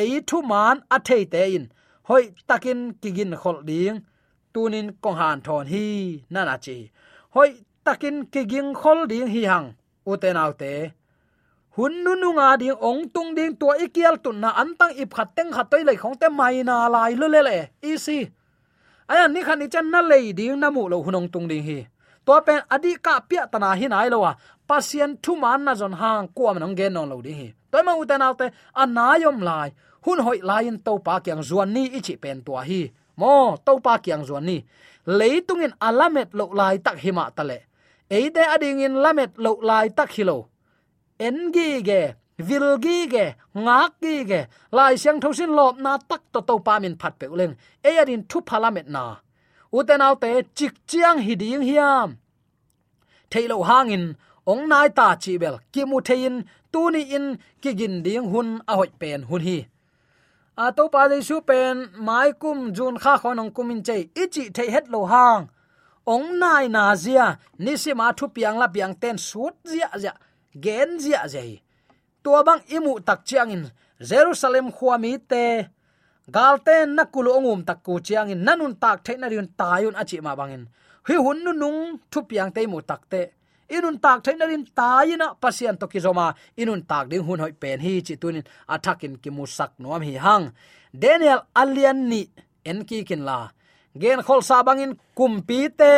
ei 0.00 0.20
thu 0.28 0.38
man 0.50 0.76
a 0.94 0.96
thei 1.06 1.24
te 1.32 1.42
in. 1.56 1.64
Hoi 2.08 2.22
takin 2.48 2.80
kigin 3.02 3.32
khol 3.42 3.58
ding 3.68 3.96
tunin 4.54 4.88
kong 5.02 5.18
han 5.20 5.38
thon 5.46 5.66
hi 5.72 5.84
nana 6.32 6.56
chi. 6.64 6.76
Hoi 7.34 7.50
takin 7.86 8.16
kiging 8.32 8.70
khol 8.80 8.98
ding 9.10 9.28
hi 9.34 9.42
hang. 9.50 9.68
Uten 10.10 10.36
autte 10.44 10.72
hun 11.76 11.92
nu 12.04 12.12
nu 12.22 12.28
nga 12.36 12.48
ding 12.60 12.76
ong 12.88 13.02
tung 13.14 13.30
ding 13.36 13.56
to 13.60 13.68
ikial 13.84 14.16
tun 14.24 14.40
na 14.40 14.50
antang 14.62 14.92
ip 15.02 15.10
khat 15.16 15.28
teng 15.36 15.50
khat 15.54 15.66
toi 15.70 15.82
lai 15.88 15.96
khong 16.02 16.16
te 16.20 16.28
mai 16.28 16.62
na 16.68 16.88
lai 16.94 17.12
le 17.20 17.26
le. 17.28 17.40
Le 17.82 17.96
si. 18.04 18.18
Aya 19.08 19.28
ni 19.28 19.40
khan 19.46 19.58
ni 19.58 19.66
chan 19.72 19.86
na 19.92 20.00
lei 20.10 20.32
ding 20.38 20.60
na 20.60 20.68
mu 20.70 20.82
lo 20.92 20.96
hunong 21.04 21.28
tung 21.32 21.48
ding 21.50 21.64
hi. 21.68 21.78
To 22.26 22.40
pen 22.46 22.60
adi 22.74 22.92
ka 23.04 23.14
pia 23.28 23.42
tana 23.52 23.70
hi 23.80 23.86
nai 23.88 24.08
lo 24.12 24.18
wa. 24.24 24.32
Pasien 24.68 25.10
thu 25.22 25.32
man 25.42 25.64
na 25.64 25.72
zon 25.80 25.92
hang 26.00 26.28
kuam 26.36 26.56
am 26.56 26.60
nong 26.62 26.74
gen 26.78 26.92
non 26.92 27.08
lo 27.08 27.16
ding 27.26 27.38
hi 27.40 27.48
toy 27.72 27.82
ma 27.86 27.92
uten 28.02 28.22
alte 28.28 28.46
anayom 28.82 29.38
lai. 29.48 29.70
Hun 30.04 30.18
hoi 30.26 30.40
lain 30.50 30.76
to 30.86 30.92
pa 31.06 31.14
kyang 31.24 31.42
zuan 31.48 31.68
ni 31.74 31.82
ichi 31.98 32.14
pen 32.22 32.38
tua 32.46 32.60
hi. 32.68 32.80
Mo 33.20 33.56
to 33.66 33.72
pa 33.84 33.94
kyang 34.04 34.24
zuan 34.28 34.44
ni. 34.48 34.56
Leitungin 35.18 35.74
alamet 35.88 36.28
à 36.32 36.36
lo 36.38 36.46
lai 36.58 36.78
tak 36.78 36.96
hima 37.02 37.24
tale 37.36 37.58
eide 38.16 38.42
ading 38.54 38.80
à 38.80 38.84
in 38.86 38.94
lamet 39.04 39.30
lo 39.44 39.52
lai 39.62 39.88
tak 39.88 40.10
hilo 40.16 40.38
engi 41.18 41.70
ge 41.88 42.02
vilgi 42.48 42.98
ge 43.14 43.26
ngak 43.64 43.92
gi 44.02 44.16
ge 44.30 44.40
lai 44.76 44.94
siang 45.02 45.20
thosin 45.22 45.50
lop 45.58 45.74
na 45.84 45.92
tak 46.10 46.22
to 46.32 46.40
to 46.48 46.54
pa 46.66 46.74
min 46.82 46.96
phat 47.00 47.14
pe 47.20 47.26
uleng 47.34 47.54
e 47.88 47.90
adin 48.02 48.22
à 48.22 48.26
thu 48.30 48.38
phalamet 48.48 48.88
na 48.94 49.04
uten 49.76 50.00
alte 50.06 50.30
chik 50.54 50.74
chiang 50.86 51.18
hiding 51.26 51.62
hiam. 51.68 52.08
Thailo 53.30 53.56
hangin 53.68 54.04
ong 54.50 54.64
nai 54.68 54.88
ta 54.98 55.08
chi 55.22 55.32
bel 55.42 55.56
ki 55.72 55.82
mu 55.90 55.98
thein 56.08 56.36
tu 56.72 56.90
ni 56.90 57.02
in, 57.16 57.26
ki 57.62 57.70
gin 57.78 58.02
ding 58.02 58.26
hun 58.32 58.48
a 58.70 58.72
hoi 58.78 58.90
pen 59.00 59.22
hun 59.28 59.42
hi. 59.48 59.58
A 60.64 60.66
to 60.76 60.88
pa 60.92 61.02
le 61.10 61.18
su 61.28 61.40
pen, 61.48 61.76
mai 62.06 62.32
kum 62.42 62.58
jun 62.76 62.96
kha 63.02 63.14
khon 63.22 63.40
ong 63.42 63.52
kumin 63.56 63.80
chei 63.86 64.02
ichi 64.22 64.44
the 64.56 64.64
het 64.74 64.86
lo 64.88 65.00
hang. 65.12 65.48
Ong 66.06 66.28
nai 66.42 66.64
na 66.68 66.94
zia, 66.94 67.26
ni 67.64 67.72
si 67.82 67.92
ma 67.94 68.06
thu 68.18 68.26
piang 68.34 68.58
la 68.58 68.66
piang 68.74 68.94
ten 69.02 69.16
sut 69.28 69.54
zia 69.72 69.88
zia, 70.02 70.14
gen 70.64 70.90
zia 71.04 71.22
zai 71.34 71.62
tua 72.22 72.40
bang 72.46 72.62
imu 72.70 73.02
tak 73.02 73.26
chiang 73.26 73.50
in, 73.50 73.64
jerusalem 73.98 74.70
khuami 74.72 75.18
te. 75.30 75.66
Galten 76.30 76.94
na 76.94 77.04
kulu 77.04 77.30
ongum 77.38 77.60
tak 77.66 77.82
ku 77.82 77.98
chiang 78.00 78.30
in 78.30 78.44
nanun 78.46 78.78
tak 78.78 79.02
the 79.04 79.16
na 79.16 79.26
riun 79.28 79.48
tayun 79.58 79.94
achi 80.00 80.20
ma 80.20 80.36
bangin 80.38 80.64
hi 81.06 81.14
hun 81.24 81.38
nu 81.44 81.52
nung, 81.52 81.98
thu 82.10 82.22
piang 82.22 82.50
te 82.54 82.66
mu 82.66 82.80
tak 82.80 83.02
te 83.10 83.22
inun 83.76 83.96
tak 84.04 84.18
the 84.24 84.32
na 84.36 84.44
rin 84.50 84.64
taina 84.78 85.26
pasian 85.42 85.76
to 85.80 85.86
kizoma 85.92 86.26
inun 86.60 86.82
tak 86.90 87.08
ding 87.10 87.24
hun 87.26 87.40
hoi 87.40 87.52
pen 87.62 87.78
hi 87.80 87.92
chi 88.06 88.14
tunin 88.22 88.44
athakin 88.74 89.14
ki 89.22 89.30
musak 89.36 89.70
nuam 89.82 90.02
hi 90.08 90.14
hang. 90.24 90.46
Daniel 91.02 91.40
alian 91.60 91.98
ni 92.10 92.22
en 92.70 92.78
ki 92.88 92.98
kin 93.08 93.22
la. 93.28 93.38
Gen 94.00 94.20
khol 94.26 94.42
sabangin 94.48 94.92
kumpi 95.16 95.60
te 95.80 95.92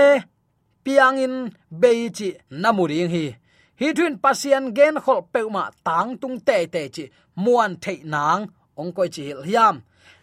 piangin 0.84 1.34
beichi 1.80 2.28
namuring 2.62 3.10
hi. 3.14 3.26
Hi 3.80 3.88
thun 3.96 4.14
pasian 4.24 4.64
gen 4.76 4.94
khol 5.04 5.20
peuma 5.32 5.64
tang 5.86 6.10
tung 6.20 6.36
te 6.46 6.56
te 6.74 6.82
chi 6.94 7.04
muan 7.44 7.72
thei 7.82 7.98
nang 8.14 8.42
ong 8.80 8.92
koi 8.96 9.08
chi 9.14 9.22
hil 9.28 9.42
hiam. 9.48 9.76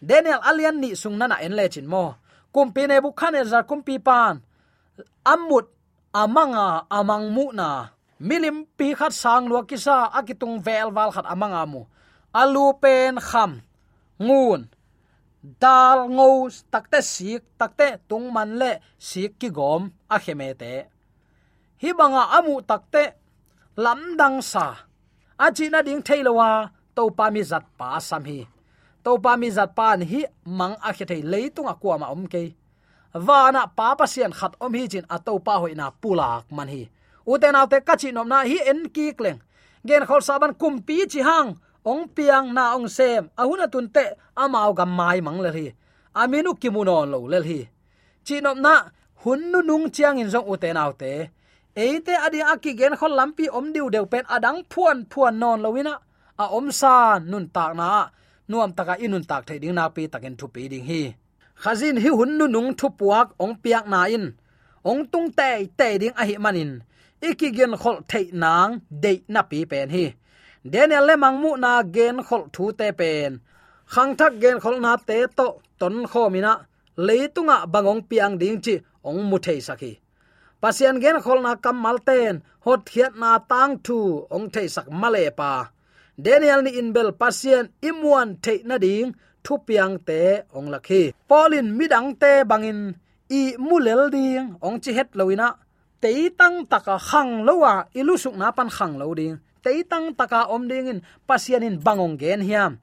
Daniel 0.10 0.42
alian 0.50 0.76
ni 0.82 0.90
sung 1.02 1.18
nana 1.20 1.36
en 1.46 1.54
le 1.60 1.66
chin 1.74 1.88
mo. 1.94 2.04
Kumpi 2.54 2.82
ne 2.88 2.96
bu 3.04 3.10
khan 3.20 3.36
e 3.40 3.42
za 3.52 3.60
kumpi 3.70 3.96
pan. 4.08 4.36
Amut 5.34 5.66
amanga, 6.14 6.86
amang 6.92 7.32
mu 7.32 7.52
na. 7.56 7.96
Milim 8.22 8.70
pi 8.78 8.94
khat 8.94 9.14
sang 9.16 9.50
lua 9.50 9.66
kisa 9.66 10.14
akitung 10.14 10.62
vel 10.62 10.94
wal 10.94 11.10
khat 11.10 11.26
amanga 11.26 11.66
mu. 11.66 11.82
Alu 12.32 12.78
pen 12.78 13.18
kham. 13.18 13.66
Ngun. 14.22 14.70
Dal 15.42 16.06
ngo 16.06 16.46
takte 16.70 17.02
sik 17.02 17.58
takte 17.58 17.98
tung 18.06 18.30
man 18.30 18.62
le 18.62 18.78
sik 19.02 19.42
ki 19.42 19.50
gom 19.50 19.90
a 20.06 20.22
kheme 20.22 20.54
te. 20.54 20.86
Hi 21.82 21.90
banga 21.98 22.24
amu 22.38 22.62
takte 22.62 23.04
lam 23.84 24.14
dang 24.20 24.38
sa. 24.46 24.86
A 25.42 25.50
na 25.50 25.82
ding 25.82 26.06
thailowa 26.06 26.70
to 26.96 27.10
pa 27.18 27.34
mi 27.34 27.42
zat 27.42 27.66
pa 27.78 27.98
sam 27.98 28.24
hi. 28.30 28.46
To 29.04 29.18
pa 29.18 29.34
mi 29.34 29.50
zat 29.50 29.74
pan 29.74 30.06
hi, 30.06 30.22
mang 30.46 30.78
a 30.88 30.94
khe 30.94 31.06
thei 31.10 31.22
leitung 31.26 31.66
a 31.66 31.74
kwa 31.74 31.98
ma 31.98 32.14
om 32.14 32.30
ke 32.30 32.54
wana 33.14 33.68
pa 33.78 33.96
pasien 33.96 34.32
khat 34.32 34.54
om 34.60 34.74
hi 34.74 34.88
chin 34.88 35.06
ato 35.10 35.38
to 35.38 35.40
pa 35.40 35.60
hoina 35.60 35.92
pulak 36.02 36.46
man 36.52 36.68
hi. 36.68 36.90
Uten 37.28 37.56
autte 37.56 37.78
kachi 37.88 38.12
nom 38.12 38.28
na 38.28 38.44
hi 38.44 38.58
en 38.72 38.90
ki 38.90 39.14
kleng. 39.14 39.40
Gen 39.88 40.06
khol 40.06 40.22
saban 40.22 40.54
kum 40.62 40.82
pi 40.88 41.06
chi 41.12 41.22
hang. 41.22 41.50
Ong 41.86 42.08
piang 42.16 42.54
na 42.54 42.76
ong 42.76 42.88
sem. 42.88 43.30
Ahuna 43.38 43.68
tun 43.68 43.88
te 43.90 44.06
amao 44.36 44.74
gam 44.74 44.92
mai 45.00 45.22
mang 45.22 45.40
le 45.42 45.52
hi. 45.58 45.68
Aminu 46.16 46.54
kimuno 46.62 47.06
lo 47.12 47.20
le 47.28 47.40
hi. 47.50 47.60
Chi 48.26 48.42
nom 48.42 48.62
na 48.62 48.76
hun 49.24 49.52
nu 49.52 49.60
nung 49.62 49.90
chiang 49.96 50.20
in 50.22 50.30
jong 50.30 50.48
uten 50.52 50.78
autte 50.78 51.30
eite 51.76 52.14
adi 52.26 52.40
aki 52.42 52.72
gen 52.80 52.96
khol 53.00 53.14
lampi 53.20 53.46
om 53.58 53.74
diu 53.74 53.90
deu 53.90 54.06
pen 54.06 54.26
adang 54.36 54.60
phuan 54.72 54.98
phuan 55.12 55.40
non 55.42 55.62
lowina 55.64 55.94
a. 56.38 56.46
Om 56.58 56.72
san 56.72 57.30
nun 57.32 57.50
tak 57.56 57.76
na. 57.76 58.10
Nuam 58.50 58.72
taka 58.78 58.96
inun 59.06 59.24
tak 59.30 59.46
thai 59.48 59.58
ding 59.64 59.76
na 59.76 59.90
pi 59.96 60.08
takin 60.14 60.36
thu 60.40 60.48
pi 60.54 60.68
ding 60.68 60.86
hi 60.90 61.02
khazin 61.62 61.98
hi 62.04 62.10
hun 62.18 62.32
nu 62.38 62.46
nung 62.56 62.72
thu 62.80 62.88
puak 63.00 63.28
ong 63.44 63.56
piak 63.64 63.86
na 63.94 64.02
in. 64.16 64.26
Ong 64.90 65.02
tung 65.12 65.28
te 65.38 65.50
te 65.80 65.88
ding 66.02 66.16
a 66.22 66.24
hi 66.30 66.36
manin 66.46 66.72
iki 67.30 67.48
gen 67.58 67.74
khol 67.82 67.98
thei 68.10 68.26
nang 68.44 68.72
de 69.04 69.14
na 69.34 69.42
pi 69.50 69.60
pen 69.72 69.90
hi. 69.96 70.06
Daniel 70.72 71.06
le 71.08 71.16
mangmu 71.24 71.52
na 71.64 71.74
gen 71.96 72.16
khol 72.28 72.44
thu 72.54 72.64
te 72.80 72.88
pen. 73.00 73.32
Khang 73.94 74.12
thak 74.20 74.34
gen 74.42 74.58
khol 74.64 74.78
na 74.86 74.92
te 75.08 75.18
to, 75.38 75.48
ton 75.80 75.96
kho 76.12 76.24
mina 76.34 76.54
leitunga 77.08 77.58
bangong 77.74 78.02
piang 78.10 78.34
ding 78.42 78.58
chi, 78.66 78.76
ong 79.08 79.22
mu 79.30 79.38
thei 79.46 79.60
sakhi 79.68 79.94
pasian 80.62 81.02
gen 81.04 81.18
khol 81.26 81.40
na 81.46 81.52
kam 81.64 81.78
malten 81.86 82.36
hot 82.66 82.82
khiat 82.90 83.14
na 83.22 83.32
tang 83.52 83.74
thu, 83.86 84.00
ong 84.36 84.48
thei 84.54 84.68
sak 84.76 84.88
male 85.02 85.26
pa. 85.40 85.54
Daniel 86.26 86.62
ni 86.64 86.72
inbel 86.82 87.10
pasian 87.22 87.66
imwan 87.90 88.30
thei 88.44 88.60
na 88.70 88.78
ding 88.86 89.10
thu 89.44 89.58
piang 89.68 89.96
te 90.08 90.22
ong 90.58 90.70
lakhi. 90.74 91.14
Polin 91.30 91.68
midang 91.78 92.10
te 92.22 92.44
bangin, 92.44 92.80
i 93.30 93.42
mulel 93.58 94.10
ding 94.16 94.56
ong 94.66 94.78
chi 94.84 94.92
het 94.98 95.10
loina 95.20 95.48
te 96.02 96.12
tang 96.40 96.66
taka 96.72 96.96
khang 97.10 97.32
lowa 97.48 97.74
ilu 98.00 98.18
suk 98.24 98.36
na 98.42 98.52
pan 98.58 98.70
khang 98.70 98.96
lo 99.02 99.14
ding. 99.20 99.36
Te 99.64 99.72
tang 99.92 100.14
taka 100.20 100.42
om 100.56 100.64
ding 100.72 100.88
in 100.92 101.00
pasian 101.28 101.64
in 101.68 101.76
bangong 101.86 102.16
gen 102.22 102.42
hiam. 102.48 102.74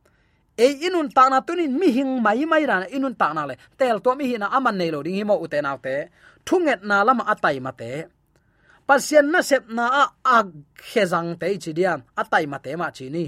E 0.56 0.66
inun 0.86 1.08
ta 1.16 1.24
na 1.30 1.38
tunin 1.46 1.72
mi 1.80 1.88
hing 1.96 2.12
mai 2.24 2.42
mai 2.50 2.64
ran 2.70 2.84
inun 2.96 3.14
ta 3.20 3.32
na 3.36 3.42
le. 3.48 3.54
Tel 3.78 3.98
to 4.04 4.10
mi 4.18 4.24
hi 4.30 4.36
na 4.38 4.46
aman 4.56 4.76
nei 4.78 4.90
lo 4.94 5.02
ding, 5.02 5.16
hi 5.18 5.24
mo 5.24 5.34
uten 5.44 5.66
autte 5.70 5.96
thunget 6.48 6.80
na 6.88 7.04
lama 7.04 7.24
atai 7.32 7.60
mate 7.60 7.92
pasian 8.88 9.28
na 9.28 9.44
sep 9.44 9.68
na 9.68 9.84
a 10.02 10.04
ag 10.38 10.48
khezang 10.80 11.36
te 11.40 11.46
chi 11.62 11.76
diam, 11.76 12.00
atai 12.16 12.44
mate 12.52 12.72
ma 12.80 12.88
chi 12.96 13.06
ni. 13.12 13.26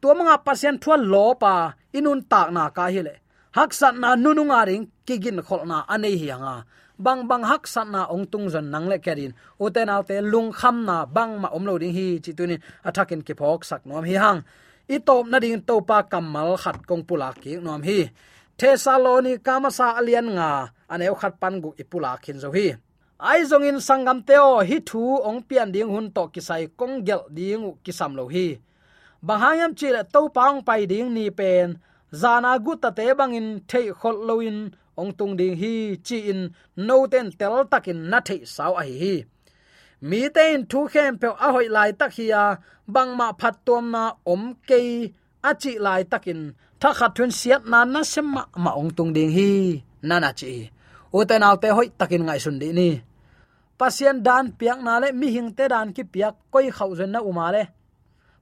To 0.00 0.12
mga 0.12 0.44
pasian 0.44 0.76
thua 0.82 0.96
lo 1.12 1.32
pa 1.42 1.72
inun 1.98 2.20
tak 2.32 2.48
na 2.54 2.68
ka 2.76 2.84
hi 2.94 3.00
le. 3.06 3.14
Hak 3.56 3.70
sat 3.72 3.94
na 4.02 4.08
nununga 4.16 4.60
ring 4.68 4.84
kigin 5.06 5.40
khol 5.46 5.62
na 5.70 5.78
anei 5.94 6.16
hi 6.20 6.28
anga. 6.36 6.56
Bang 7.04 7.28
bang 7.28 7.44
hak 7.50 7.64
sat 7.72 7.88
na 7.94 8.00
ong 8.14 8.24
tung 8.32 8.46
zon 8.52 8.66
nang 8.72 8.86
le 8.90 8.96
kerin. 9.04 9.32
Uten 9.64 9.88
autte 9.94 10.16
lung 10.32 10.52
kham 10.52 10.76
na 10.88 10.96
bang 11.16 11.32
ma 11.42 11.48
om 11.56 11.64
lo 11.68 11.74
ding 11.82 11.94
hi 11.98 12.06
chi 12.24 12.32
tunin 12.38 12.60
athakin 12.88 13.20
ki 13.26 13.34
phok 13.40 13.60
sak 13.68 13.82
nom 13.88 14.04
hi 14.04 14.16
hang. 14.24 14.40
I 14.88 14.96
top 15.06 15.24
na 15.26 15.38
ding 15.42 15.60
topa 15.68 15.98
kamal 16.10 16.50
khat 16.62 16.78
kong 16.88 17.04
pula 17.08 17.28
ki 17.42 17.52
nom 17.66 17.82
hi. 17.88 17.98
Thessalonica 18.58 19.60
ma 19.60 19.68
sa 19.68 20.00
alian 20.00 20.32
nga, 20.36 20.72
aneu 20.88 21.14
khat 21.20 21.34
pan 21.40 21.60
gu 21.60 21.70
ipula 21.82 22.16
khin 22.22 22.40
zo 22.40 22.48
hi. 22.56 22.72
Ai 23.20 23.44
zong 23.44 23.68
in 23.68 23.80
sangam 23.80 24.18
teo 24.28 24.64
hi 24.68 24.80
thu 24.88 25.20
ong 25.28 25.40
pian 25.48 25.68
ding 25.74 25.88
hun 25.92 26.08
to 26.16 26.24
kisai 26.32 26.64
kong 26.78 27.04
gel 27.06 27.22
ding 27.36 27.76
kisam 27.84 28.12
lo 28.16 28.24
hi 28.34 28.46
bahayam 29.26 29.72
chile 29.78 30.02
to 30.14 30.20
pang 30.36 30.58
pai 30.66 30.82
ding 30.90 31.10
ni 31.16 31.26
pen. 31.38 31.68
Zana 32.20 32.52
gut 32.64 32.78
ta 32.82 32.90
te 32.98 33.06
bangin 33.18 33.48
thei 33.70 33.86
khol 34.00 34.16
loin. 34.28 34.58
Ong 35.00 35.12
tung 35.18 35.34
ding 35.38 35.56
hi 35.60 35.74
chi 36.06 36.18
in. 36.32 36.40
No 36.86 36.96
ten 37.12 37.26
tel 37.38 37.56
takin 37.72 37.98
na 38.10 38.18
thei 38.28 38.40
saw 38.54 38.72
a 38.82 38.84
hi 39.00 39.14
mi 40.08 40.20
ten 40.36 40.66
thu 40.70 40.80
khem 40.92 41.12
pe 41.20 41.28
a 41.46 41.48
hoi 41.54 41.68
lai 41.76 41.90
tak 42.00 42.12
hi 42.16 42.26
a. 42.44 42.44
Bang 42.94 43.10
ma 43.18 43.28
phat 43.40 43.54
tom 43.66 43.84
na 43.94 44.04
om 44.32 44.42
ke 44.68 44.80
a 45.48 45.50
chi 45.62 45.72
lai 45.86 46.02
takin. 46.12 46.40
Tha 46.80 46.90
khat 46.98 47.10
thun 47.16 47.30
siat 47.38 47.62
na 47.72 47.80
na 47.84 48.00
sem 48.12 48.26
ma 48.34 48.42
ma 48.64 48.70
ong 48.80 48.90
tung 48.96 49.12
ding 49.16 49.32
hi. 49.36 49.50
Na 50.08 50.16
na 50.24 50.30
chi. 50.40 50.52
U 51.16 51.18
te 51.28 51.36
naw 51.42 51.54
te 51.62 51.68
hoi 51.76 51.88
takin 51.98 52.22
ngai 52.26 52.40
sun 52.44 52.58
di 52.62 52.68
ni. 52.78 52.90
Pasien 53.78 54.16
dan 54.26 54.46
piak 54.58 54.78
na 54.86 54.92
le 55.02 55.08
mi 55.20 55.28
hing 55.34 55.50
te 55.56 55.64
dan 55.72 55.88
ki 55.96 56.02
piak 56.12 56.34
koi 56.52 56.66
khau 56.76 56.90
zen 56.98 57.10
na 57.14 57.20
uma 57.30 57.46
le 57.54 57.62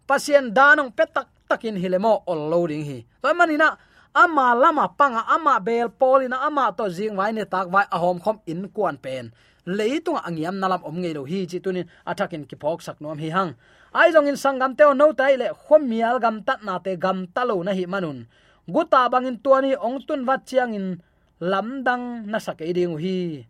pasien 0.07 0.53
danong 0.53 0.93
petak 0.93 1.29
takin 1.49 1.77
hilemo 1.77 2.25
all 2.27 2.49
loading 2.49 2.85
hi. 2.85 2.99
To 3.23 3.33
manina, 3.35 3.77
ama 4.15 4.55
lama 4.55 4.89
panga, 4.89 5.25
ama 5.29 5.61
bel 5.61 5.89
polina 5.89 6.41
ama 6.45 6.73
to 6.77 6.89
jing 6.89 7.17
wai 7.17 7.33
ne 7.33 7.45
tak 7.45 7.69
wai 7.73 7.85
ahom 7.91 8.21
khom 8.21 8.41
in 8.47 8.69
kuan 8.69 8.97
pen. 8.97 9.33
Leitung 9.65 10.21
angiam 10.21 10.61
nalam 10.61 10.85
om 10.85 10.97
ngei 11.01 11.17
lo 11.17 11.25
hi 11.25 11.49
chi 11.49 11.59
tunin 11.59 11.89
athakin 12.05 12.45
ki 12.45 12.57
phok 12.61 12.85
sak 12.85 13.01
nom 13.01 13.19
hi 13.19 13.33
hang. 13.33 13.57
Ai 13.97 14.13
jong 14.13 14.29
in 14.29 14.37
sangam 14.37 14.77
teo 14.77 14.93
no 14.93 15.13
tai 15.13 15.37
le 15.41 15.49
khom 15.57 15.89
mial 15.89 16.21
gam 16.21 16.45
tat 16.45 16.61
na 16.65 16.79
te 16.85 16.97
gam 16.97 17.27
talo 17.33 17.57
na 17.65 17.73
hi 17.73 17.87
manun. 17.89 18.29
Guta 18.69 19.09
bangin 19.09 19.41
tuani 19.41 19.73
ong 19.77 20.05
tun 20.07 20.25
wat 20.29 20.45
chiang 20.45 20.77
in 20.77 21.01
lamdang 21.41 22.29
na 22.29 22.39
sakai 22.39 22.73
ding 22.77 22.97
hi. 23.01 23.49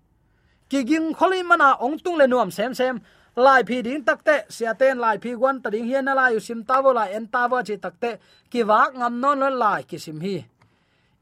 Kiging 0.70 1.14
kholi 1.18 1.42
mana 1.42 1.74
ong 1.82 1.98
tung 1.98 2.16
le 2.18 2.26
nuam 2.26 2.50
sem 2.50 2.74
sem 2.74 3.02
lai 3.36 3.62
phi 3.68 3.82
ding 3.82 4.04
takte 4.04 4.36
sia 4.48 4.72
ten 4.80 4.98
lai 4.98 5.18
phi 5.18 5.34
wan 5.34 5.60
ta 5.62 5.70
ding 5.70 5.86
hian 5.90 6.04
lai 6.04 6.38
sim 6.40 6.62
ta 6.68 6.80
wo 6.84 6.92
lai 6.92 7.10
en 7.12 7.26
ta 7.26 7.42
wo 7.50 7.58
chi 7.68 7.76
takte 7.76 8.10
ki 8.50 8.62
wak 8.70 8.90
ngam 8.94 9.14
non 9.20 9.38
lo 9.38 9.48
lai 9.48 9.82
ki 9.82 9.98
sim 9.98 10.20
hi. 10.20 10.36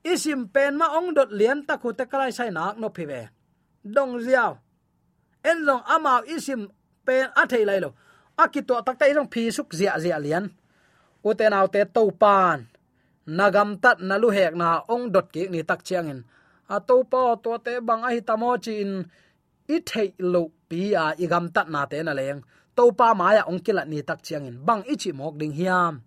Isim 0.05 0.41
pen 0.55 0.77
ma 0.81 0.87
ong 0.99 1.15
dot 1.15 1.31
lian 1.39 1.59
ta 1.67 1.75
khu 1.77 1.93
te 1.99 2.05
kalai 2.11 2.33
sai 2.39 2.51
nak 2.51 2.75
no 2.81 2.89
phi 2.97 3.05
ve 3.11 3.21
dong 3.95 4.13
ziao 4.25 4.53
en 5.51 5.59
long 5.67 5.83
amao 5.95 6.21
isim 6.35 6.61
pen 7.07 7.27
a 7.41 7.43
thei 7.47 7.65
lai 7.69 7.79
lo 7.85 7.91
a 8.43 8.45
ki 8.53 8.61
akito 8.61 8.75
takte 8.87 9.05
jong 9.17 9.31
phi 9.33 9.43
suk 9.57 9.69
zia 9.79 9.93
zia 10.05 10.19
lian 10.25 10.45
nau 11.53 11.67
te 11.75 11.81
to 11.95 12.03
pan 12.23 12.59
nagam 13.27 13.71
tat 13.83 13.99
na 14.09 14.17
lu 14.23 14.29
hek 14.37 14.55
na 14.55 14.69
ong 14.95 15.13
dot 15.15 15.27
ki 15.35 15.43
ni 15.49 15.63
tak 15.63 15.81
chiang 15.87 16.09
in. 16.13 16.21
A 16.69 16.81
to 16.81 17.05
pa 17.11 17.37
to 17.45 17.59
te 17.65 17.73
bang 17.89 18.03
a 18.07 18.09
hi 18.15 18.21
tamo 18.29 18.51
chi 18.65 18.75
in. 18.85 18.93
I 19.75 19.77
thei 19.89 20.09
lo 20.19 20.43
pi 20.73 20.97
a 20.97 21.05
i 21.23 21.27
gam 21.33 21.45
tat 21.55 21.69
na 21.69 21.85
te 21.91 22.01
na 22.03 22.13
leng. 22.17 22.41
To 22.77 22.89
pa 22.99 23.13
ma 23.13 23.37
ya 23.37 23.43
ong 23.51 23.61
kilat 23.61 23.87
ni 23.93 24.01
tak 24.09 24.25
chiang 24.25 24.49
in. 24.49 24.57
Bang 24.67 24.83
ichi 24.89 25.13
mok 25.13 25.37
ding 25.41 25.53
hiam. 25.53 26.01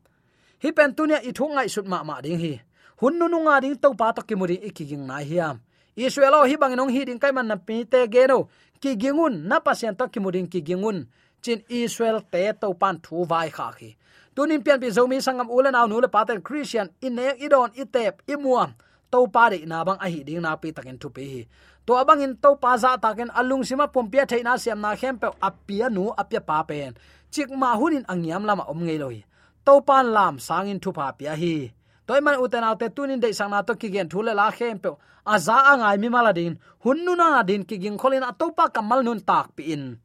Hi 0.64 0.70
pen 0.78 0.90
tu 0.98 1.04
i 1.30 1.32
thu 1.38 1.46
ngai 1.54 1.70
sut 1.74 1.86
ma 1.86 2.02
ma 2.10 2.18
ding 2.26 2.40
hi. 2.44 2.54
Hun 3.00 3.14
nu 3.20 3.26
nu 3.30 3.38
nga 3.46 3.62
ding 3.64 3.78
to 3.78 3.94
pa 3.94 4.08
tak 4.18 4.26
ki 4.28 4.36
muri 4.40 4.58
i 4.68 4.70
ki 4.74 4.84
ging 4.90 5.06
na 5.06 5.22
hiam. 5.30 5.62
Israel 5.96 6.36
hi 6.50 6.56
bang 6.58 6.74
nong 6.76 6.90
hi 6.96 7.06
ding 7.06 7.22
kai 7.22 7.32
man 7.38 7.48
na 7.52 7.56
pi 7.68 7.86
te 7.92 8.02
ge 8.14 8.26
no. 8.32 8.50
Ki 8.82 8.92
gingun 9.02 9.46
na 9.50 9.62
pasien 9.66 9.94
tak 10.00 10.10
ki 10.14 10.20
muri 10.20 10.42
ki 10.54 10.62
gingun 10.68 11.06
chin 11.44 11.62
israel 11.70 12.20
te 12.34 12.44
to 12.62 12.74
pan 12.74 12.98
thu 13.06 13.26
vai 13.30 13.50
kha 13.58 13.70
khi. 13.78 13.94
Tunin 14.36 14.64
pian 14.66 14.80
bi 14.82 14.90
zomi 14.90 15.22
sangam 15.22 15.50
ulen 15.58 15.78
aw 15.80 15.86
nu 15.88 16.02
le 16.02 16.10
paten 16.16 16.42
christian 16.42 16.90
in 17.06 17.14
ine 17.20 17.38
idon 17.46 17.70
itep 17.82 18.26
imuam 18.34 18.74
to 19.12 19.28
pa 19.34 19.44
de 19.52 19.58
na 19.70 19.86
bang 19.88 20.00
a 20.06 20.08
hi 20.14 20.20
ding 20.28 20.42
na 20.42 20.56
pi 20.62 20.74
takin 20.76 20.98
thu 21.02 21.10
pi 21.16 21.24
hi 21.34 21.42
to 21.86 21.94
abang 21.94 22.22
in 22.26 22.34
to 22.42 22.58
pa 22.58 22.78
za 22.78 22.98
ken 22.98 23.30
alung 23.30 23.62
sima 23.62 23.86
pompia 23.88 24.26
theina 24.26 24.58
siam 24.58 24.82
na 24.82 24.96
khem 24.96 25.18
pe 25.22 25.28
apia 25.42 25.90
nu 25.90 26.14
apia 26.18 26.42
pa 26.42 26.64
pen. 26.64 26.94
Chik 27.32 27.50
ma 27.54 27.78
hunin 27.78 28.06
angiam 28.06 28.46
lama 28.46 28.66
om 28.68 28.82
ngei 28.86 29.00
loi. 29.00 29.24
To 29.66 29.82
pan 29.82 30.06
lam 30.16 30.36
sangin 30.38 30.80
thu 30.82 30.92
pa 30.92 31.12
pia 31.12 31.36
hi. 31.36 31.74
Toy 32.08 32.22
man 32.22 32.38
uten 32.44 32.64
autte 32.64 32.90
tunin 32.96 33.22
de 33.22 33.34
sang 33.34 33.50
na 33.50 33.62
to 33.62 33.74
ki 33.76 33.90
gen 33.94 34.10
thule 34.10 34.34
la 34.34 34.52
khem 34.52 34.78
pe 34.84 34.90
aza 35.34 35.58
angai 35.72 35.98
mi 36.02 36.10
maladin. 36.10 36.58
Hunnu 36.84 37.14
na 37.18 37.44
din 37.44 37.64
ki 37.66 37.78
ging 37.78 37.98
kholin 37.98 38.26
atopa 38.30 38.66
kamal 38.74 39.02
nun 39.04 39.20
tak 39.30 39.56
pi 39.56 39.64
in. 39.74 39.98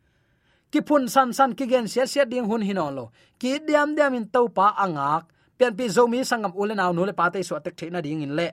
Ki 0.73 0.81
phun 0.87 1.09
san 1.09 1.33
san 1.33 1.53
ki 1.59 1.65
gen 1.67 1.89
sia 1.89 2.07
sia 2.07 2.25
ding 2.25 2.47
hun 2.51 2.63
hinolo 2.69 3.05
ki 3.41 3.65
diam 3.67 3.97
diam 3.97 4.17
in 4.19 4.27
to 4.29 4.49
pa 4.49 4.77
angak. 4.85 5.25
Pian 5.59 5.77
pi 5.77 5.89
zomi 5.89 6.25
sangam 6.25 6.53
ulen 6.57 6.81
aw 6.81 6.93
nu 6.93 7.05
le 7.05 7.13
pa 7.13 7.29
te 7.33 7.43
so 7.43 7.59
tek 7.65 7.77
theina 7.77 8.01
ding 8.01 8.23
in 8.23 8.33
le. 8.39 8.49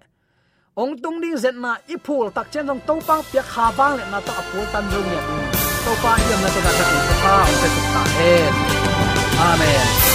Ong 0.82 0.94
tung 1.02 1.18
ding 1.22 1.38
zet 1.44 1.56
na 1.64 1.72
i 1.94 1.96
phul 2.06 2.30
tak 2.36 2.48
chen 2.52 2.68
dong 2.70 2.82
to 2.88 2.94
pang 3.08 3.22
pia 3.32 3.44
kha 3.52 3.66
bang 3.78 3.94
le 3.98 4.04
na 4.12 4.20
ta 4.28 4.34
apul 4.42 4.66
tan 4.74 4.86
dong 4.92 5.08
ne 5.12 5.20
to 5.86 5.92
pa 6.04 6.12
yam 6.30 6.40
na 6.44 6.50
te 6.56 6.60
ka 6.66 6.72
ta 6.80 6.86
ki 6.92 7.16
pa 7.24 7.34
ong 7.50 7.58
te 7.62 7.70
ta 7.94 8.04
he 8.18 8.34
amen 9.48 10.07